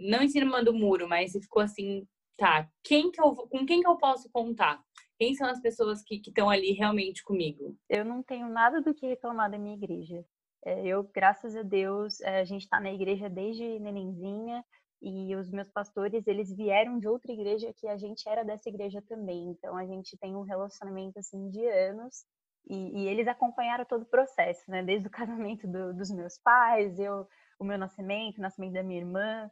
[0.00, 2.04] não em cima do muro, mas você ficou assim,
[2.36, 4.82] tá, quem que eu, com quem que eu posso contar?
[5.16, 7.76] Quem são as pessoas que estão ali realmente comigo?
[7.88, 10.24] Eu não tenho nada do que reclamar da minha igreja.
[10.64, 14.64] É, eu, graças a Deus, é, a gente está na igreja desde nenenzinha
[15.02, 19.02] e os meus pastores, eles vieram de outra igreja que a gente era dessa igreja
[19.06, 19.50] também.
[19.50, 22.24] Então, a gente tem um relacionamento, assim, de anos
[22.66, 24.82] e, e eles acompanharam todo o processo, né?
[24.82, 29.00] Desde o casamento do, dos meus pais, eu, o meu nascimento, o nascimento da minha
[29.00, 29.50] irmã,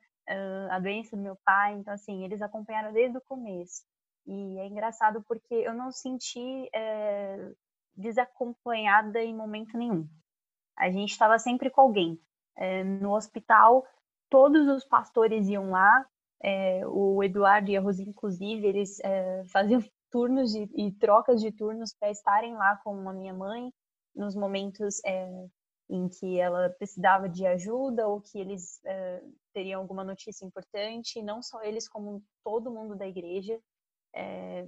[0.70, 1.74] a doença do meu pai.
[1.74, 3.82] Então, assim, eles acompanharam desde o começo.
[4.26, 7.52] E é engraçado porque eu não senti é,
[7.94, 10.08] desacompanhada em momento nenhum.
[10.76, 12.20] A gente estava sempre com alguém.
[12.56, 13.86] É, no hospital,
[14.30, 16.06] todos os pastores iam lá.
[16.42, 18.98] É, o Eduardo e a Rosi, inclusive, eles
[19.52, 19.80] faziam
[20.10, 23.72] turnos de, e trocas de turnos para estarem lá com a minha mãe
[24.14, 25.00] nos momentos
[25.88, 28.80] em que ela precisava de ajuda ou que eles
[29.52, 31.22] teriam alguma notícia importante.
[31.22, 33.58] Não só eles, como todo mundo da igreja.
[34.14, 34.66] É,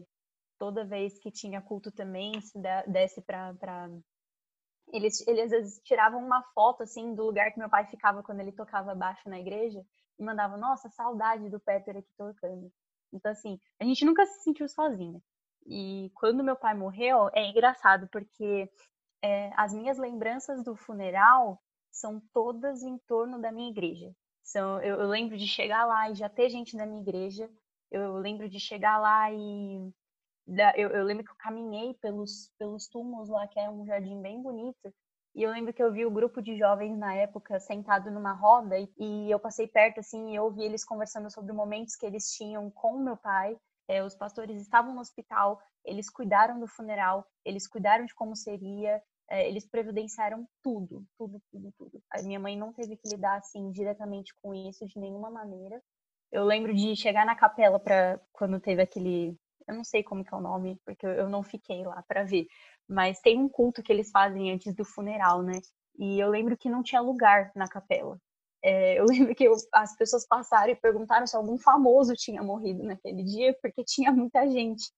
[0.58, 3.54] toda vez que tinha culto também, se desse para.
[4.94, 8.38] Eles, eles às vezes tiravam uma foto assim do lugar que meu pai ficava quando
[8.38, 9.85] ele tocava baixo na igreja
[10.18, 12.72] e mandavam, nossa, saudade do Peter aqui tocando.
[13.12, 15.20] Então, assim, a gente nunca se sentiu sozinha.
[15.66, 18.70] E quando meu pai morreu, é engraçado, porque
[19.20, 24.14] é, as minhas lembranças do funeral são todas em torno da minha igreja.
[24.42, 27.50] São, eu, eu lembro de chegar lá e já ter gente na minha igreja,
[27.90, 29.92] eu lembro de chegar lá e
[30.76, 34.42] eu, eu, lembro que eu caminhei pelos, pelos túmulos lá, que é um jardim bem
[34.42, 34.92] bonito.
[35.35, 38.78] E eu lembro que eu vi o grupo de jovens na época sentado numa roda
[38.78, 42.30] e, e eu passei perto assim e eu ouvi eles conversando sobre momentos que eles
[42.33, 43.57] tinham com meu pai.
[43.88, 49.02] É, os pastores estavam no hospital, eles cuidaram do funeral, eles cuidaram de como seria,
[49.28, 52.02] é, eles previdenciaram tudo, tudo, tudo, tudo.
[52.11, 55.83] A minha mãe não teve que lidar assim diretamente com isso de nenhuma maneira.
[56.30, 60.33] Eu lembro de chegar na capela para quando teve aquele, eu não sei como que
[60.33, 62.46] é o nome, porque eu não fiquei lá para ver,
[62.88, 65.61] mas tem um culto que eles fazem antes do funeral, né?
[65.98, 68.18] E eu lembro que não tinha lugar na capela.
[68.62, 72.83] É, eu lembro que eu, as pessoas passaram e perguntaram se algum famoso tinha morrido
[72.83, 74.90] naquele dia, porque tinha muita gente.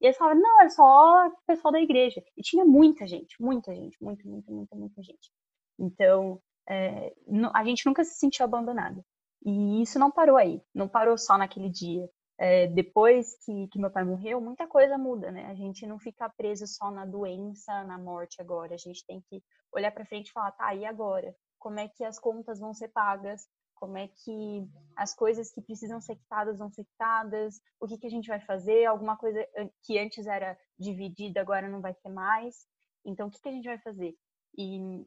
[0.00, 2.22] E eles falaram, não, é só o pessoal da igreja.
[2.36, 5.30] E tinha muita gente, muita gente, muita, muita, muita, muita gente.
[5.78, 7.14] Então, é,
[7.54, 9.04] a gente nunca se sentiu abandonado.
[9.44, 12.08] E isso não parou aí, não parou só naquele dia.
[12.36, 15.46] É, depois que, que meu pai morreu, muita coisa muda, né?
[15.46, 18.74] A gente não fica preso só na doença, na morte agora.
[18.74, 19.42] A gente tem que
[19.72, 21.34] olhar para frente e falar, tá, e agora?
[21.58, 23.46] Como é que as contas vão ser pagas?
[23.74, 27.60] Como é que as coisas que precisam ser quitadas vão ser quitadas?
[27.80, 28.84] O que, que a gente vai fazer?
[28.84, 29.46] Alguma coisa
[29.82, 32.66] que antes era dividida, agora não vai ter mais.
[33.04, 34.16] Então, o que, que a gente vai fazer?
[34.56, 35.06] E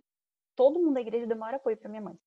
[0.56, 2.18] todo mundo da igreja deu maior apoio para minha mãe.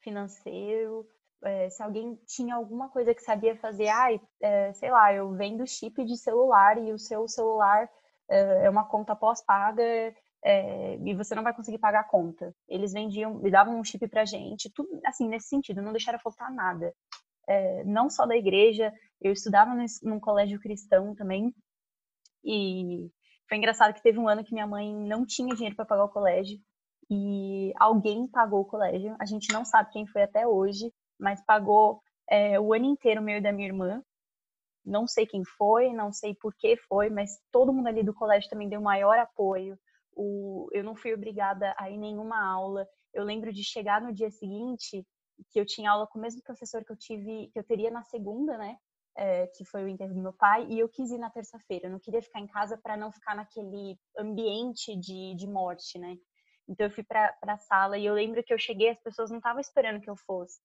[0.00, 1.06] Financeiro,
[1.42, 5.66] é, se alguém tinha alguma coisa que sabia fazer, ai, é, sei lá, eu vendo
[5.66, 7.88] chip de celular e o seu celular
[8.28, 9.82] é, é uma conta pós-paga
[10.44, 12.54] é, e você não vai conseguir pagar a conta.
[12.68, 16.52] Eles vendiam, me davam um chip pra gente, tudo assim, nesse sentido, não deixaram faltar
[16.52, 16.92] nada.
[17.46, 21.54] É, não só da igreja, eu estudava num, num colégio cristão também,
[22.44, 23.10] e
[23.48, 26.10] foi engraçado que teve um ano que minha mãe não tinha dinheiro para pagar o
[26.10, 26.58] colégio,
[27.10, 32.00] e alguém pagou o colégio, a gente não sabe quem foi até hoje, mas pagou
[32.30, 34.02] é, o ano inteiro meu e da minha irmã.
[34.84, 38.48] Não sei quem foi, não sei por que foi, mas todo mundo ali do colégio
[38.48, 39.78] também deu maior apoio.
[40.14, 42.86] O, eu não fui obrigada a ir nenhuma aula.
[43.12, 45.06] Eu lembro de chegar no dia seguinte
[45.50, 48.02] que eu tinha aula com o mesmo professor que eu tive, que eu teria na
[48.02, 48.76] segunda, né?
[49.16, 51.86] É, que foi o enterro do meu pai, e eu quis ir na terça-feira.
[51.86, 56.16] Eu não queria ficar em casa para não ficar naquele ambiente de, de morte, né?
[56.68, 59.38] Então eu fui para a sala e eu lembro que eu cheguei, as pessoas não
[59.38, 60.60] estavam esperando que eu fosse.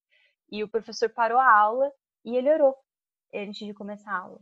[0.53, 1.91] E o professor parou a aula
[2.23, 2.75] e ele orou
[3.33, 4.39] antes de começar a aula.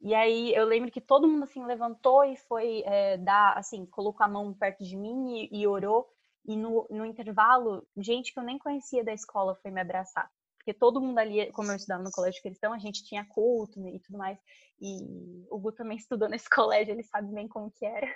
[0.00, 4.24] E aí eu lembro que todo mundo assim levantou e foi é, dar, assim, colocou
[4.24, 6.08] a mão perto de mim e, e orou.
[6.46, 10.30] E no, no, intervalo, gente que eu nem conhecia da escola foi me abraçar.
[10.56, 14.00] Porque todo mundo ali, como eu estudava no colégio cristão, a gente tinha culto e
[14.00, 14.38] tudo mais.
[14.80, 18.08] E o Gu também estudou nesse colégio, ele sabe bem como que era.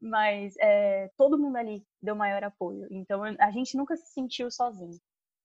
[0.00, 2.86] Mas é, todo mundo ali deu maior apoio.
[2.88, 4.96] Então a gente nunca se sentiu sozinho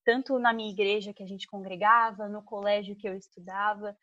[0.03, 3.95] tanto na minha igreja que a gente congregava, no colégio que eu estudava.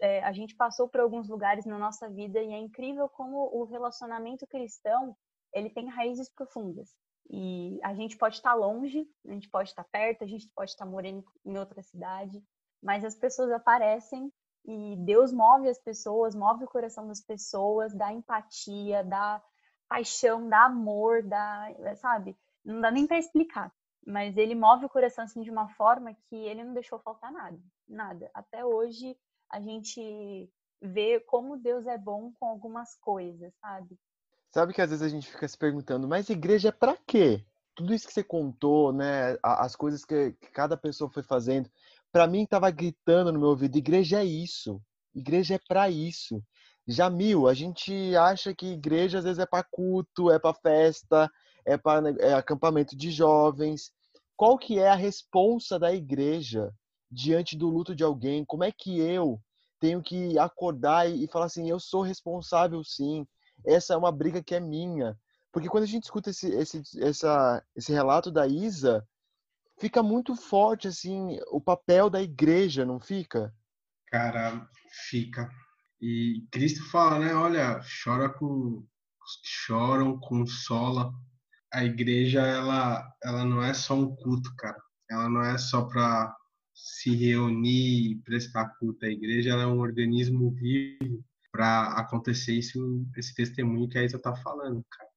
[0.00, 3.64] É, a gente passou por alguns lugares na nossa vida e é incrível como o
[3.64, 5.16] relacionamento cristão
[5.52, 6.90] ele tem raízes profundas.
[7.30, 10.86] E a gente pode estar longe, a gente pode estar perto, a gente pode estar
[10.86, 12.42] morando em outra cidade,
[12.82, 14.32] mas as pessoas aparecem
[14.64, 19.42] e Deus move as pessoas, move o coração das pessoas, dá empatia, dá
[19.88, 22.36] paixão, dá amor, dá, sabe?
[22.64, 23.72] Não dá nem para explicar.
[24.06, 27.58] Mas ele move o coração assim de uma forma que ele não deixou faltar nada,
[27.88, 28.30] nada.
[28.32, 29.16] Até hoje
[29.50, 30.48] a gente
[30.80, 33.98] vê como Deus é bom com algumas coisas, sabe?
[34.52, 37.44] Sabe que às vezes a gente fica se perguntando, mas igreja é para quê?
[37.74, 41.68] Tudo isso que você contou, né, as coisas que, que cada pessoa foi fazendo,
[42.10, 44.80] para mim estava gritando no meu ouvido, igreja é isso.
[45.14, 46.42] Igreja é para isso.
[46.86, 51.30] Jamil, a gente acha que igreja às vezes é para culto, é para festa,
[51.64, 53.92] é para é acampamento de jovens.
[54.36, 56.72] Qual que é a responsa da igreja
[57.10, 58.44] diante do luto de alguém?
[58.44, 59.40] Como é que eu
[59.80, 63.26] tenho que acordar e falar assim, eu sou responsável sim.
[63.64, 65.18] Essa é uma briga que é minha.
[65.52, 69.06] Porque quando a gente escuta esse, esse, essa, esse relato da Isa,
[69.78, 73.54] fica muito forte assim o papel da igreja, não fica?
[74.08, 74.68] Cara,
[75.08, 75.50] fica.
[76.00, 77.34] E Cristo fala, né?
[77.34, 78.86] Olha, chora com
[79.42, 81.12] choram, consola.
[81.76, 84.78] A igreja ela ela não é só um culto, cara.
[85.10, 86.34] Ela não é só para
[86.74, 89.04] se reunir e prestar culto.
[89.04, 94.34] A igreja é um organismo vivo para acontecer isso, esse testemunho que a Isa tá
[94.36, 95.10] falando, cara.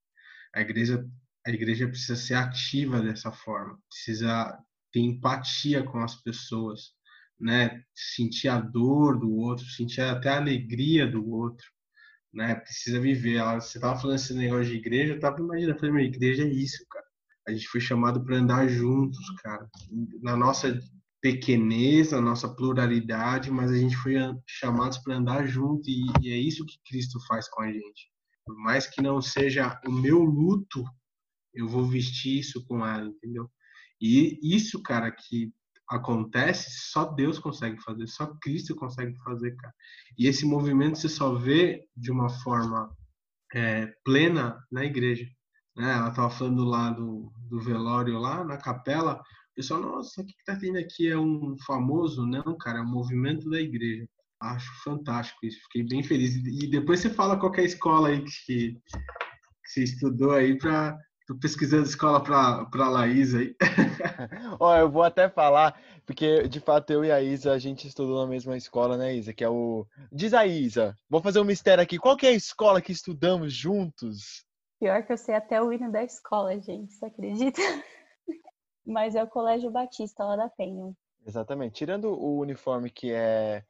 [0.55, 1.05] A igreja
[1.47, 4.57] a igreja precisa ser ativa dessa forma, precisa
[4.91, 6.93] ter empatia com as pessoas
[7.39, 7.83] né?
[7.95, 11.65] Sentir a dor do outro, sentir até a alegria do outro,
[12.33, 12.55] né?
[12.55, 13.41] Precisa viver.
[13.55, 16.85] Você tava falando esse negócio de igreja, eu tava imaginando, falei, minha igreja é isso,
[16.89, 17.05] cara.
[17.47, 19.67] A gente foi chamado para andar juntos, cara.
[20.21, 20.79] Na nossa
[21.21, 24.13] pequenez, na nossa pluralidade, mas a gente foi
[24.47, 28.09] chamados para andar junto e, e é isso que Cristo faz com a gente.
[28.45, 30.83] Por mais que não seja o meu luto,
[31.53, 33.49] eu vou vestir isso com ela, entendeu?
[34.01, 35.51] E isso, cara, que
[35.89, 39.73] acontece, só Deus consegue fazer, só Cristo consegue fazer, cara.
[40.17, 42.95] E esse movimento você só vê de uma forma
[43.53, 45.25] é, plena na igreja.
[45.75, 45.91] Né?
[45.91, 50.33] Ela estava falando lá do, do velório lá na capela, o pessoal, nossa, o que
[50.37, 52.25] está tendo aqui é um famoso?
[52.25, 54.07] Não, cara, é o movimento da igreja.
[54.41, 56.35] Acho fantástico isso, fiquei bem feliz.
[56.35, 58.79] E depois você fala qual é a escola aí que, que
[59.65, 60.97] você estudou aí para
[61.29, 63.55] Tô pesquisando escola para a Laís aí.
[64.59, 68.19] Ó, eu vou até falar, porque de fato eu e a Isa, a gente estudou
[68.19, 69.31] na mesma escola, né, Isa?
[69.31, 69.85] Que é o.
[70.11, 71.99] Diz a Isa, vou fazer um mistério aqui.
[71.99, 74.43] Qual que é a escola que estudamos juntos?
[74.79, 77.61] Pior que eu sei até o hino da escola, gente, você acredita?
[78.83, 80.91] Mas é o Colégio Batista lá da Penha.
[81.27, 81.75] Exatamente.
[81.75, 83.63] Tirando o uniforme que é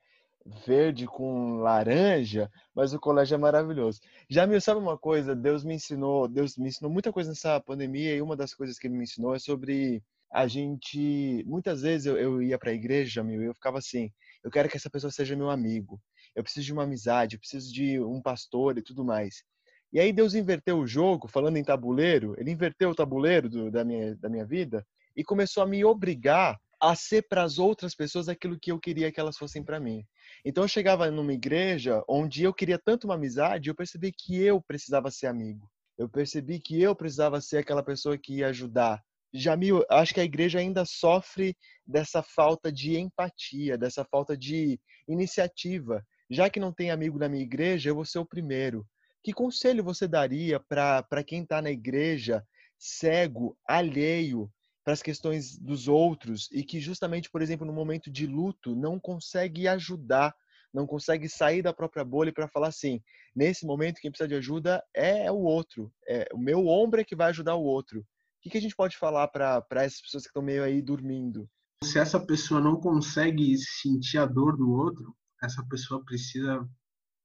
[0.65, 3.99] verde com laranja, mas o colégio é maravilhoso.
[4.29, 5.35] Já me sabe uma coisa?
[5.35, 8.87] Deus me ensinou, Deus me ensinou muita coisa nessa pandemia e uma das coisas que
[8.87, 11.43] ele me ensinou é sobre a gente.
[11.47, 14.11] Muitas vezes eu, eu ia para a igreja, meu, eu ficava assim:
[14.43, 15.99] eu quero que essa pessoa seja meu amigo,
[16.35, 19.43] eu preciso de uma amizade, eu preciso de um pastor e tudo mais.
[19.91, 23.83] E aí Deus inverteu o jogo, falando em tabuleiro, ele inverteu o tabuleiro do, da,
[23.83, 24.85] minha, da minha vida
[25.15, 29.11] e começou a me obrigar a ser para as outras pessoas aquilo que eu queria
[29.11, 30.05] que elas fossem para mim.
[30.45, 34.61] Então eu chegava numa igreja onde eu queria tanto uma amizade, eu percebi que eu
[34.61, 35.69] precisava ser amigo.
[35.97, 39.03] Eu percebi que eu precisava ser aquela pessoa que ia ajudar.
[39.33, 46.03] Jamil, acho que a igreja ainda sofre dessa falta de empatia, dessa falta de iniciativa.
[46.29, 48.87] Já que não tem amigo na minha igreja, eu vou ser o primeiro.
[49.23, 52.43] Que conselho você daria para quem está na igreja
[52.79, 54.49] cego, alheio,
[54.89, 58.99] para as questões dos outros e que justamente, por exemplo, no momento de luto, não
[58.99, 60.33] consegue ajudar,
[60.73, 62.99] não consegue sair da própria bolha para falar assim,
[63.35, 67.15] nesse momento quem precisa de ajuda é o outro, é o meu ombro é que
[67.15, 67.99] vai ajudar o outro.
[67.99, 68.05] O
[68.41, 71.47] que, que a gente pode falar para essas pessoas que estão meio aí dormindo?
[71.83, 76.67] Se essa pessoa não consegue sentir a dor do outro, essa pessoa precisa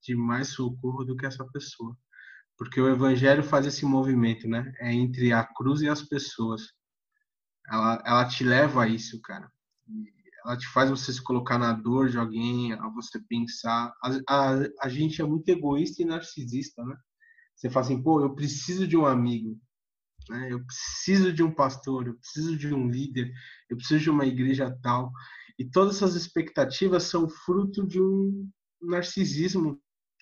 [0.02, 1.96] de mais socorro do que essa pessoa.
[2.58, 4.70] Porque o evangelho faz esse movimento, né?
[4.80, 6.74] É entre a cruz e as pessoas
[7.68, 9.50] ela, ela te leva a isso, cara.
[10.44, 13.94] Ela te faz você se colocar na dor de alguém, a você pensar.
[14.02, 16.96] A, a, a gente é muito egoísta e narcisista, né?
[17.56, 19.58] Você fala assim, pô, eu preciso de um amigo,
[20.28, 20.52] né?
[20.52, 23.32] Eu preciso de um pastor, eu preciso de um líder,
[23.70, 25.10] eu preciso de uma igreja tal.
[25.58, 28.48] E todas essas expectativas são fruto de um
[28.82, 29.80] narcisismo.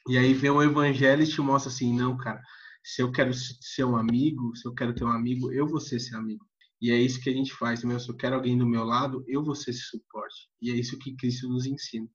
[0.09, 2.41] E aí vem o evangelho e te mostra assim, não, cara,
[2.85, 5.97] se eu quero ser um amigo, se eu quero ter um amigo, eu vou ser
[5.97, 6.45] esse amigo.
[6.83, 7.85] E é isso que a gente faz.
[7.85, 10.49] Meu, se eu quero alguém do meu lado, eu vou ser esse suporte.
[10.61, 12.09] E é isso que Cristo nos ensina.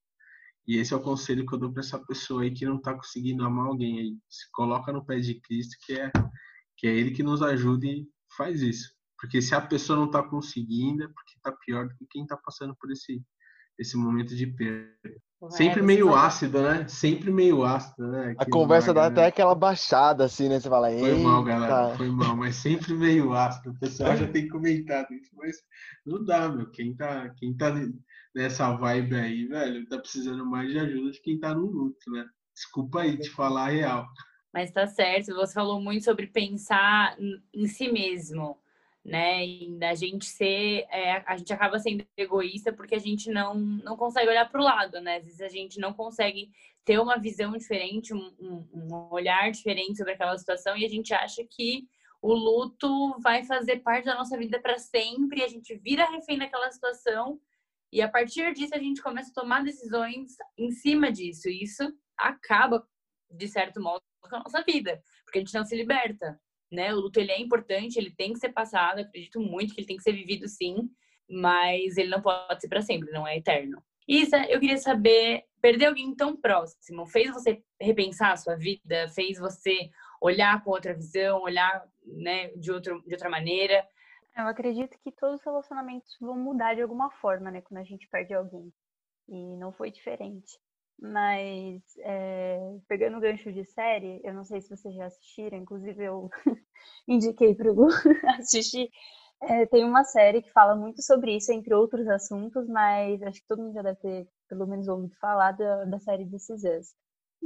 [0.68, 2.94] E esse é o conselho que eu dou para essa pessoa aí que não está
[2.94, 4.18] conseguindo amar alguém aí.
[4.28, 6.12] Se coloca no pé de Cristo, que é
[6.76, 8.06] que é Ele que nos ajuda e
[8.36, 8.92] faz isso.
[9.18, 12.36] Porque se a pessoa não está conseguindo, é porque está pior do que quem está
[12.36, 13.24] passando por esse
[13.78, 14.92] esse momento de perda.
[15.52, 16.88] Sempre meio ácido, né?
[16.88, 18.32] Sempre meio ácido, né?
[18.32, 20.60] Aqui a conversa dá até aquela baixada, assim, né?
[20.60, 23.70] Você fala, Foi mal, galera, foi mal, mas sempre meio ácido.
[23.70, 25.58] O pessoal já tem comentado isso, mas
[26.04, 26.68] não dá, meu.
[26.72, 27.72] Quem tá, quem tá
[28.34, 32.26] nessa vibe aí, velho, tá precisando mais de ajuda de quem tá no luto, né?
[32.56, 34.08] Desculpa aí te falar a real.
[34.52, 37.16] Mas tá certo, você falou muito sobre pensar
[37.54, 38.58] em si mesmo
[39.08, 39.46] né?
[39.46, 43.96] E a gente ser, é, a gente acaba sendo egoísta porque a gente não, não
[43.96, 45.16] consegue olhar para o lado, né?
[45.16, 46.52] Às vezes a gente não consegue
[46.84, 51.14] ter uma visão diferente, um, um, um olhar diferente sobre aquela situação e a gente
[51.14, 51.88] acha que
[52.22, 56.70] o luto vai fazer parte da nossa vida para sempre, a gente vira refém daquela
[56.70, 57.40] situação
[57.94, 61.48] e a partir disso a gente começa a tomar decisões em cima disso.
[61.48, 61.84] E isso
[62.18, 62.86] acaba,
[63.32, 66.38] de certo modo, com a nossa vida, porque a gente não se liberta
[66.72, 66.94] né?
[66.94, 69.98] O luto ele é importante, ele tem que ser passado, acredito muito que ele tem
[69.98, 70.90] que ser vivido sim,
[71.30, 73.82] mas ele não pode ser para sempre, não é eterno.
[74.08, 79.10] Isa, eu queria saber, perder alguém tão próximo fez você repensar a sua vida?
[79.10, 79.90] Fez você
[80.22, 83.86] olhar com outra visão, olhar, né, de outro, de outra maneira?
[84.36, 88.08] Eu acredito que todos os relacionamentos vão mudar de alguma forma, né, quando a gente
[88.08, 88.72] perde alguém.
[89.28, 90.58] E não foi diferente.
[91.00, 96.04] Mas, é, pegando o gancho de série, eu não sei se vocês já assistiram, inclusive
[96.04, 96.30] eu
[97.08, 97.88] indiquei para o
[98.40, 98.90] assistir.
[99.42, 103.48] É, tem uma série que fala muito sobre isso, entre outros assuntos, mas acho que
[103.48, 106.96] todo mundo já deve ter, pelo menos, ouvido falar da, da série This Is Us.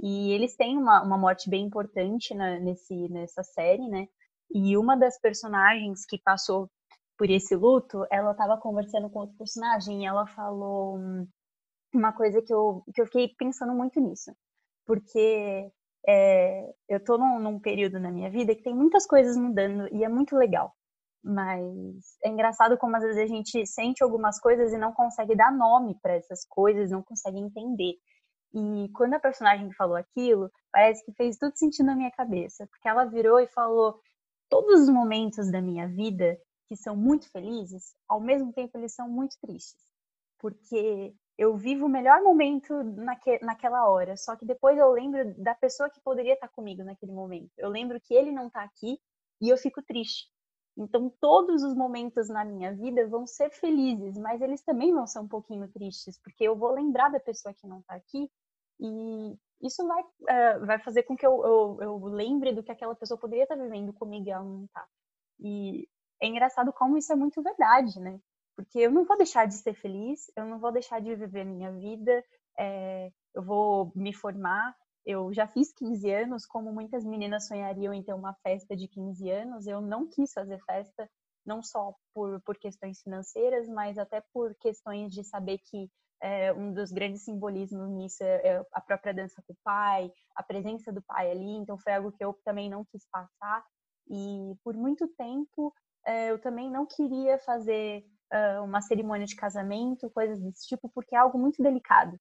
[0.02, 4.08] E eles têm uma, uma morte bem importante na, nesse, nessa série, né?
[4.50, 6.70] E uma das personagens que passou
[7.18, 10.98] por esse luto, ela estava conversando com outro personagem e ela falou
[11.98, 14.32] uma coisa que eu, que eu fiquei pensando muito nisso.
[14.86, 15.72] Porque
[16.08, 20.04] é, eu estou num, num, período na minha vida que tem muitas coisas mudando e
[20.04, 20.74] é muito legal.
[21.24, 25.52] Mas é engraçado como às vezes a gente sente algumas coisas e não consegue dar
[25.52, 27.94] nome para essas coisas, não consegue entender.
[28.54, 32.88] E quando a personagem falou aquilo, parece que fez tudo sentido na minha cabeça, porque
[32.88, 34.00] ela virou e falou:
[34.50, 36.38] todos os momentos da minha vida
[36.68, 39.82] que são muito felizes, ao mesmo tempo eles são muito tristes.
[40.40, 45.56] Porque eu vivo o melhor momento naque, naquela hora, só que depois eu lembro da
[45.56, 47.50] pessoa que poderia estar comigo naquele momento.
[47.58, 49.00] Eu lembro que ele não está aqui
[49.42, 50.30] e eu fico triste.
[50.78, 55.18] Então, todos os momentos na minha vida vão ser felizes, mas eles também vão ser
[55.18, 58.30] um pouquinho tristes, porque eu vou lembrar da pessoa que não está aqui
[58.80, 62.96] e isso vai, uh, vai fazer com que eu, eu, eu, lembre do que aquela
[62.96, 64.88] pessoa poderia estar vivendo comigo e ela não está.
[65.40, 65.88] E
[66.22, 68.20] é engraçado como isso é muito verdade, né?
[68.64, 71.72] Porque eu não vou deixar de ser feliz, eu não vou deixar de viver minha
[71.72, 72.24] vida,
[72.58, 74.76] é, eu vou me formar.
[75.06, 79.30] Eu já fiz 15 anos, como muitas meninas sonhariam em ter uma festa de 15
[79.32, 81.10] anos, eu não quis fazer festa,
[81.46, 85.90] não só por, por questões financeiras, mas até por questões de saber que
[86.22, 90.44] é, um dos grandes simbolismos nisso é, é a própria dança com o pai, a
[90.44, 93.66] presença do pai ali, então foi algo que eu também não quis passar.
[94.08, 95.74] E por muito tempo
[96.06, 101.16] é, eu também não queria fazer uh, uma cerimônia de casamento, coisas desse tipo, porque
[101.16, 102.18] é algo muito delicado.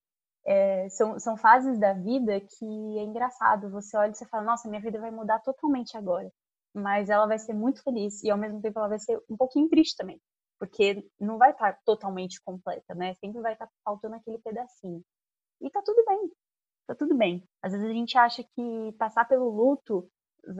[0.46, 3.70] É, são, são fases da vida que é engraçado.
[3.70, 6.30] Você olha e você fala, nossa, minha vida vai mudar totalmente agora.
[6.74, 9.68] Mas ela vai ser muito feliz e ao mesmo tempo ela vai ser um pouquinho
[9.68, 10.20] triste também.
[10.58, 13.14] Porque não vai estar totalmente completa, né?
[13.14, 15.02] Sempre vai estar faltando aquele pedacinho.
[15.60, 16.30] E tá tudo bem.
[16.86, 17.44] Tá tudo bem.
[17.62, 20.10] Às vezes a gente acha que passar pelo luto,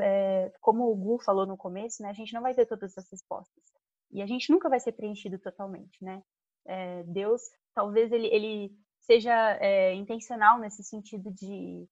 [0.00, 2.10] é, como o Gu falou no começo, né?
[2.10, 3.64] A gente não vai ter todas as respostas.
[4.10, 6.22] E a gente nunca vai ser preenchido totalmente, né?
[6.66, 7.42] É, Deus,
[7.74, 11.88] talvez ele, ele seja é, intencional nesse sentido de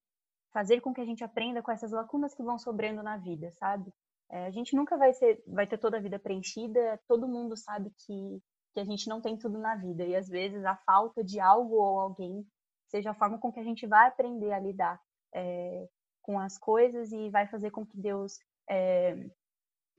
[0.52, 3.92] fazer com que a gente aprenda com essas lacunas que vão sobrando na vida, sabe?
[4.30, 7.90] É, a gente nunca vai, ser, vai ter toda a vida preenchida, todo mundo sabe
[8.04, 8.42] que,
[8.74, 11.76] que a gente não tem tudo na vida, e às vezes a falta de algo
[11.76, 12.46] ou alguém
[12.88, 15.00] seja a forma com que a gente vai aprender a lidar
[15.34, 15.88] é,
[16.22, 18.38] com as coisas e vai fazer com que Deus
[18.68, 19.16] é,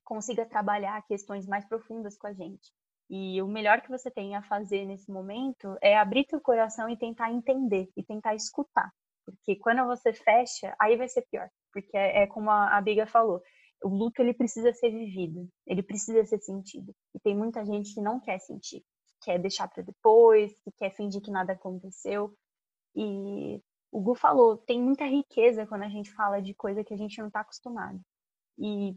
[0.10, 2.74] consiga trabalhar questões mais profundas com a gente.
[3.08, 6.98] E o melhor que você tem a fazer nesse momento é abrir teu coração e
[6.98, 8.92] tentar entender e tentar escutar.
[9.24, 11.48] Porque quando você fecha, aí vai ser pior.
[11.72, 13.40] Porque é, é como a Biga falou,
[13.84, 16.92] o luto ele precisa ser vivido, ele precisa ser sentido.
[17.14, 20.90] E tem muita gente que não quer sentir, que quer deixar para depois, que quer
[20.96, 22.34] fingir que nada aconteceu.
[22.96, 26.98] E o Gu falou, tem muita riqueza quando a gente fala de coisa que a
[26.98, 28.00] gente não está acostumado.
[28.58, 28.96] E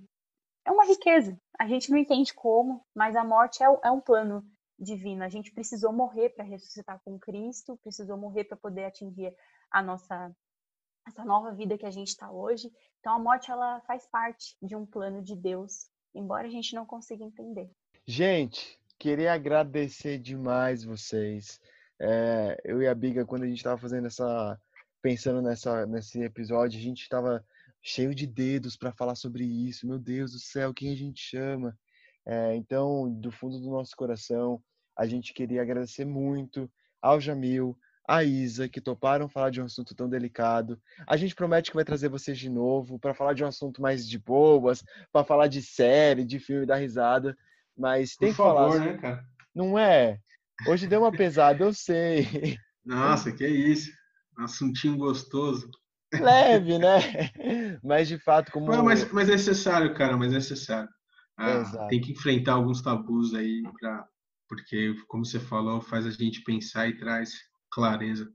[0.65, 1.39] é uma riqueza.
[1.59, 4.45] A gente não entende como, mas a morte é, é um plano
[4.79, 5.23] divino.
[5.25, 9.35] A gente precisou morrer para ressuscitar com Cristo, precisou morrer para poder atingir
[9.71, 10.35] a nossa
[11.07, 12.71] essa nova vida que a gente está hoje.
[13.01, 16.87] Então a morte ela faz parte de um plano de Deus, embora a gente não
[16.87, 17.69] consiga entender.
[18.07, 21.61] Gente, queria agradecer demais vocês.
[22.01, 24.61] É, eu e a Biga, quando a gente estava fazendo essa,
[25.01, 27.45] pensando nessa, nesse episódio, a gente estava
[27.83, 29.87] cheio de dedos para falar sobre isso.
[29.87, 31.77] Meu Deus do céu, quem a gente chama?
[32.25, 34.63] É, então, do fundo do nosso coração,
[34.97, 36.71] a gente queria agradecer muito
[37.01, 37.77] ao Jamil,
[38.07, 40.81] à Isa, que toparam falar de um assunto tão delicado.
[41.07, 44.09] A gente promete que vai trazer vocês de novo para falar de um assunto mais
[44.09, 47.37] de boas, para falar de série, de filme, da risada.
[47.77, 48.93] Mas tem Por favor, que falar.
[48.93, 49.25] né, cara?
[49.55, 50.21] Não é?
[50.69, 52.59] Hoje deu uma pesada, eu sei.
[52.85, 53.91] Nossa, que isso.
[54.37, 55.71] Assuntinho gostoso.
[56.13, 56.99] Leve, né?
[57.83, 58.71] Mas de fato, como.
[58.71, 60.89] Não, mas, mas é necessário, cara, mas é necessário.
[61.37, 64.07] Ah, tem que enfrentar alguns tabus aí, pra,
[64.49, 67.33] porque, como você falou, faz a gente pensar e traz
[67.71, 68.31] clareza.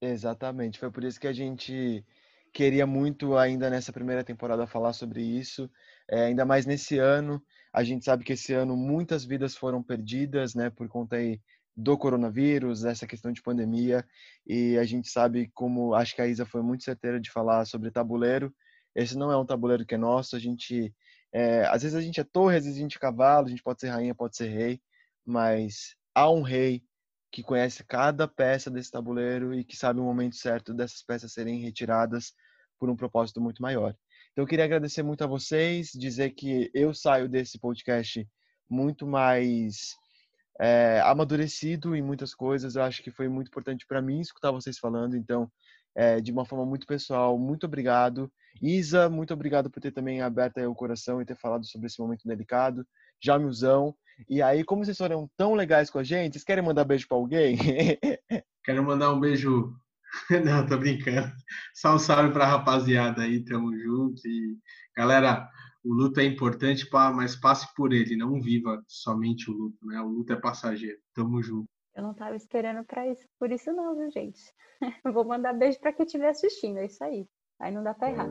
[0.00, 0.78] Exatamente.
[0.78, 2.04] Foi por isso que a gente
[2.52, 5.68] queria muito ainda nessa primeira temporada falar sobre isso.
[6.08, 7.42] É, ainda mais nesse ano.
[7.72, 11.40] A gente sabe que esse ano muitas vidas foram perdidas, né, por conta aí
[11.80, 14.04] do coronavírus, dessa questão de pandemia.
[14.44, 17.92] E a gente sabe como, acho que a Isa foi muito certeira de falar sobre
[17.92, 18.52] tabuleiro.
[18.96, 20.34] Esse não é um tabuleiro que é nosso.
[20.34, 20.92] A gente,
[21.32, 23.62] é, às vezes a gente é torre, às vezes a gente é cavalo, a gente
[23.62, 24.80] pode ser rainha, pode ser rei,
[25.24, 26.82] mas há um rei
[27.30, 31.60] que conhece cada peça desse tabuleiro e que sabe o momento certo dessas peças serem
[31.60, 32.32] retiradas
[32.76, 33.94] por um propósito muito maior.
[34.32, 38.28] Então eu queria agradecer muito a vocês, dizer que eu saio desse podcast
[38.68, 39.94] muito mais
[40.60, 42.76] é, amadurecido em muitas coisas.
[42.76, 45.16] Eu acho que foi muito importante para mim escutar vocês falando.
[45.16, 45.50] Então,
[45.94, 48.30] é, de uma forma muito pessoal, muito obrigado.
[48.60, 52.26] Isa, muito obrigado por ter também aberto o coração e ter falado sobre esse momento
[52.26, 52.86] delicado.
[53.22, 53.94] Jamilzão.
[54.28, 57.16] E aí, como vocês foram tão legais com a gente, vocês querem mandar beijo para
[57.16, 57.56] alguém?
[58.64, 59.74] Quero mandar um beijo.
[60.44, 61.32] Não, tô brincando.
[61.74, 64.26] Salve, salve pra rapaziada aí, tamo junto.
[64.26, 64.56] E,
[64.96, 65.48] galera,
[65.84, 70.00] o luto é importante, mas passe por ele, não viva somente o luto, né?
[70.00, 70.98] O luto é passageiro.
[71.14, 71.66] Tamo junto.
[71.94, 74.40] Eu não tava esperando para isso, por isso não, viu, gente?
[75.12, 77.26] Vou mandar beijo para quem estiver assistindo, é isso aí.
[77.58, 78.28] Aí não dá para errar.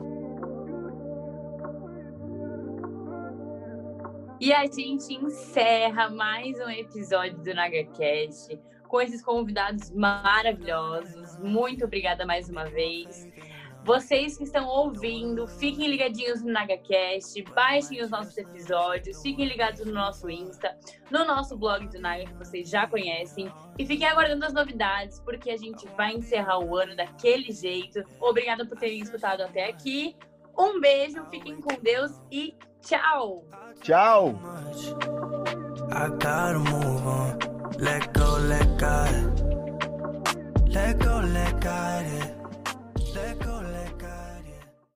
[4.40, 11.38] E a gente encerra mais um episódio do NagaCast com esses convidados maravilhosos.
[11.38, 13.28] Muito obrigada mais uma vez.
[13.84, 19.92] Vocês que estão ouvindo, fiquem ligadinhos no NagaCast, baixem os nossos episódios, fiquem ligados no
[19.92, 20.76] nosso Insta,
[21.10, 25.50] no nosso blog do Naga, que vocês já conhecem, e fiquem aguardando as novidades, porque
[25.50, 28.04] a gente vai encerrar o ano daquele jeito.
[28.20, 30.14] Obrigada por terem escutado até aqui.
[30.58, 33.46] Um beijo, fiquem com Deus e tchau!
[33.80, 34.38] Tchau!
[35.90, 37.38] I gotta move on.
[37.78, 39.40] Let go, let God.
[40.68, 42.06] Let go, let God.
[43.14, 43.47] Yeah.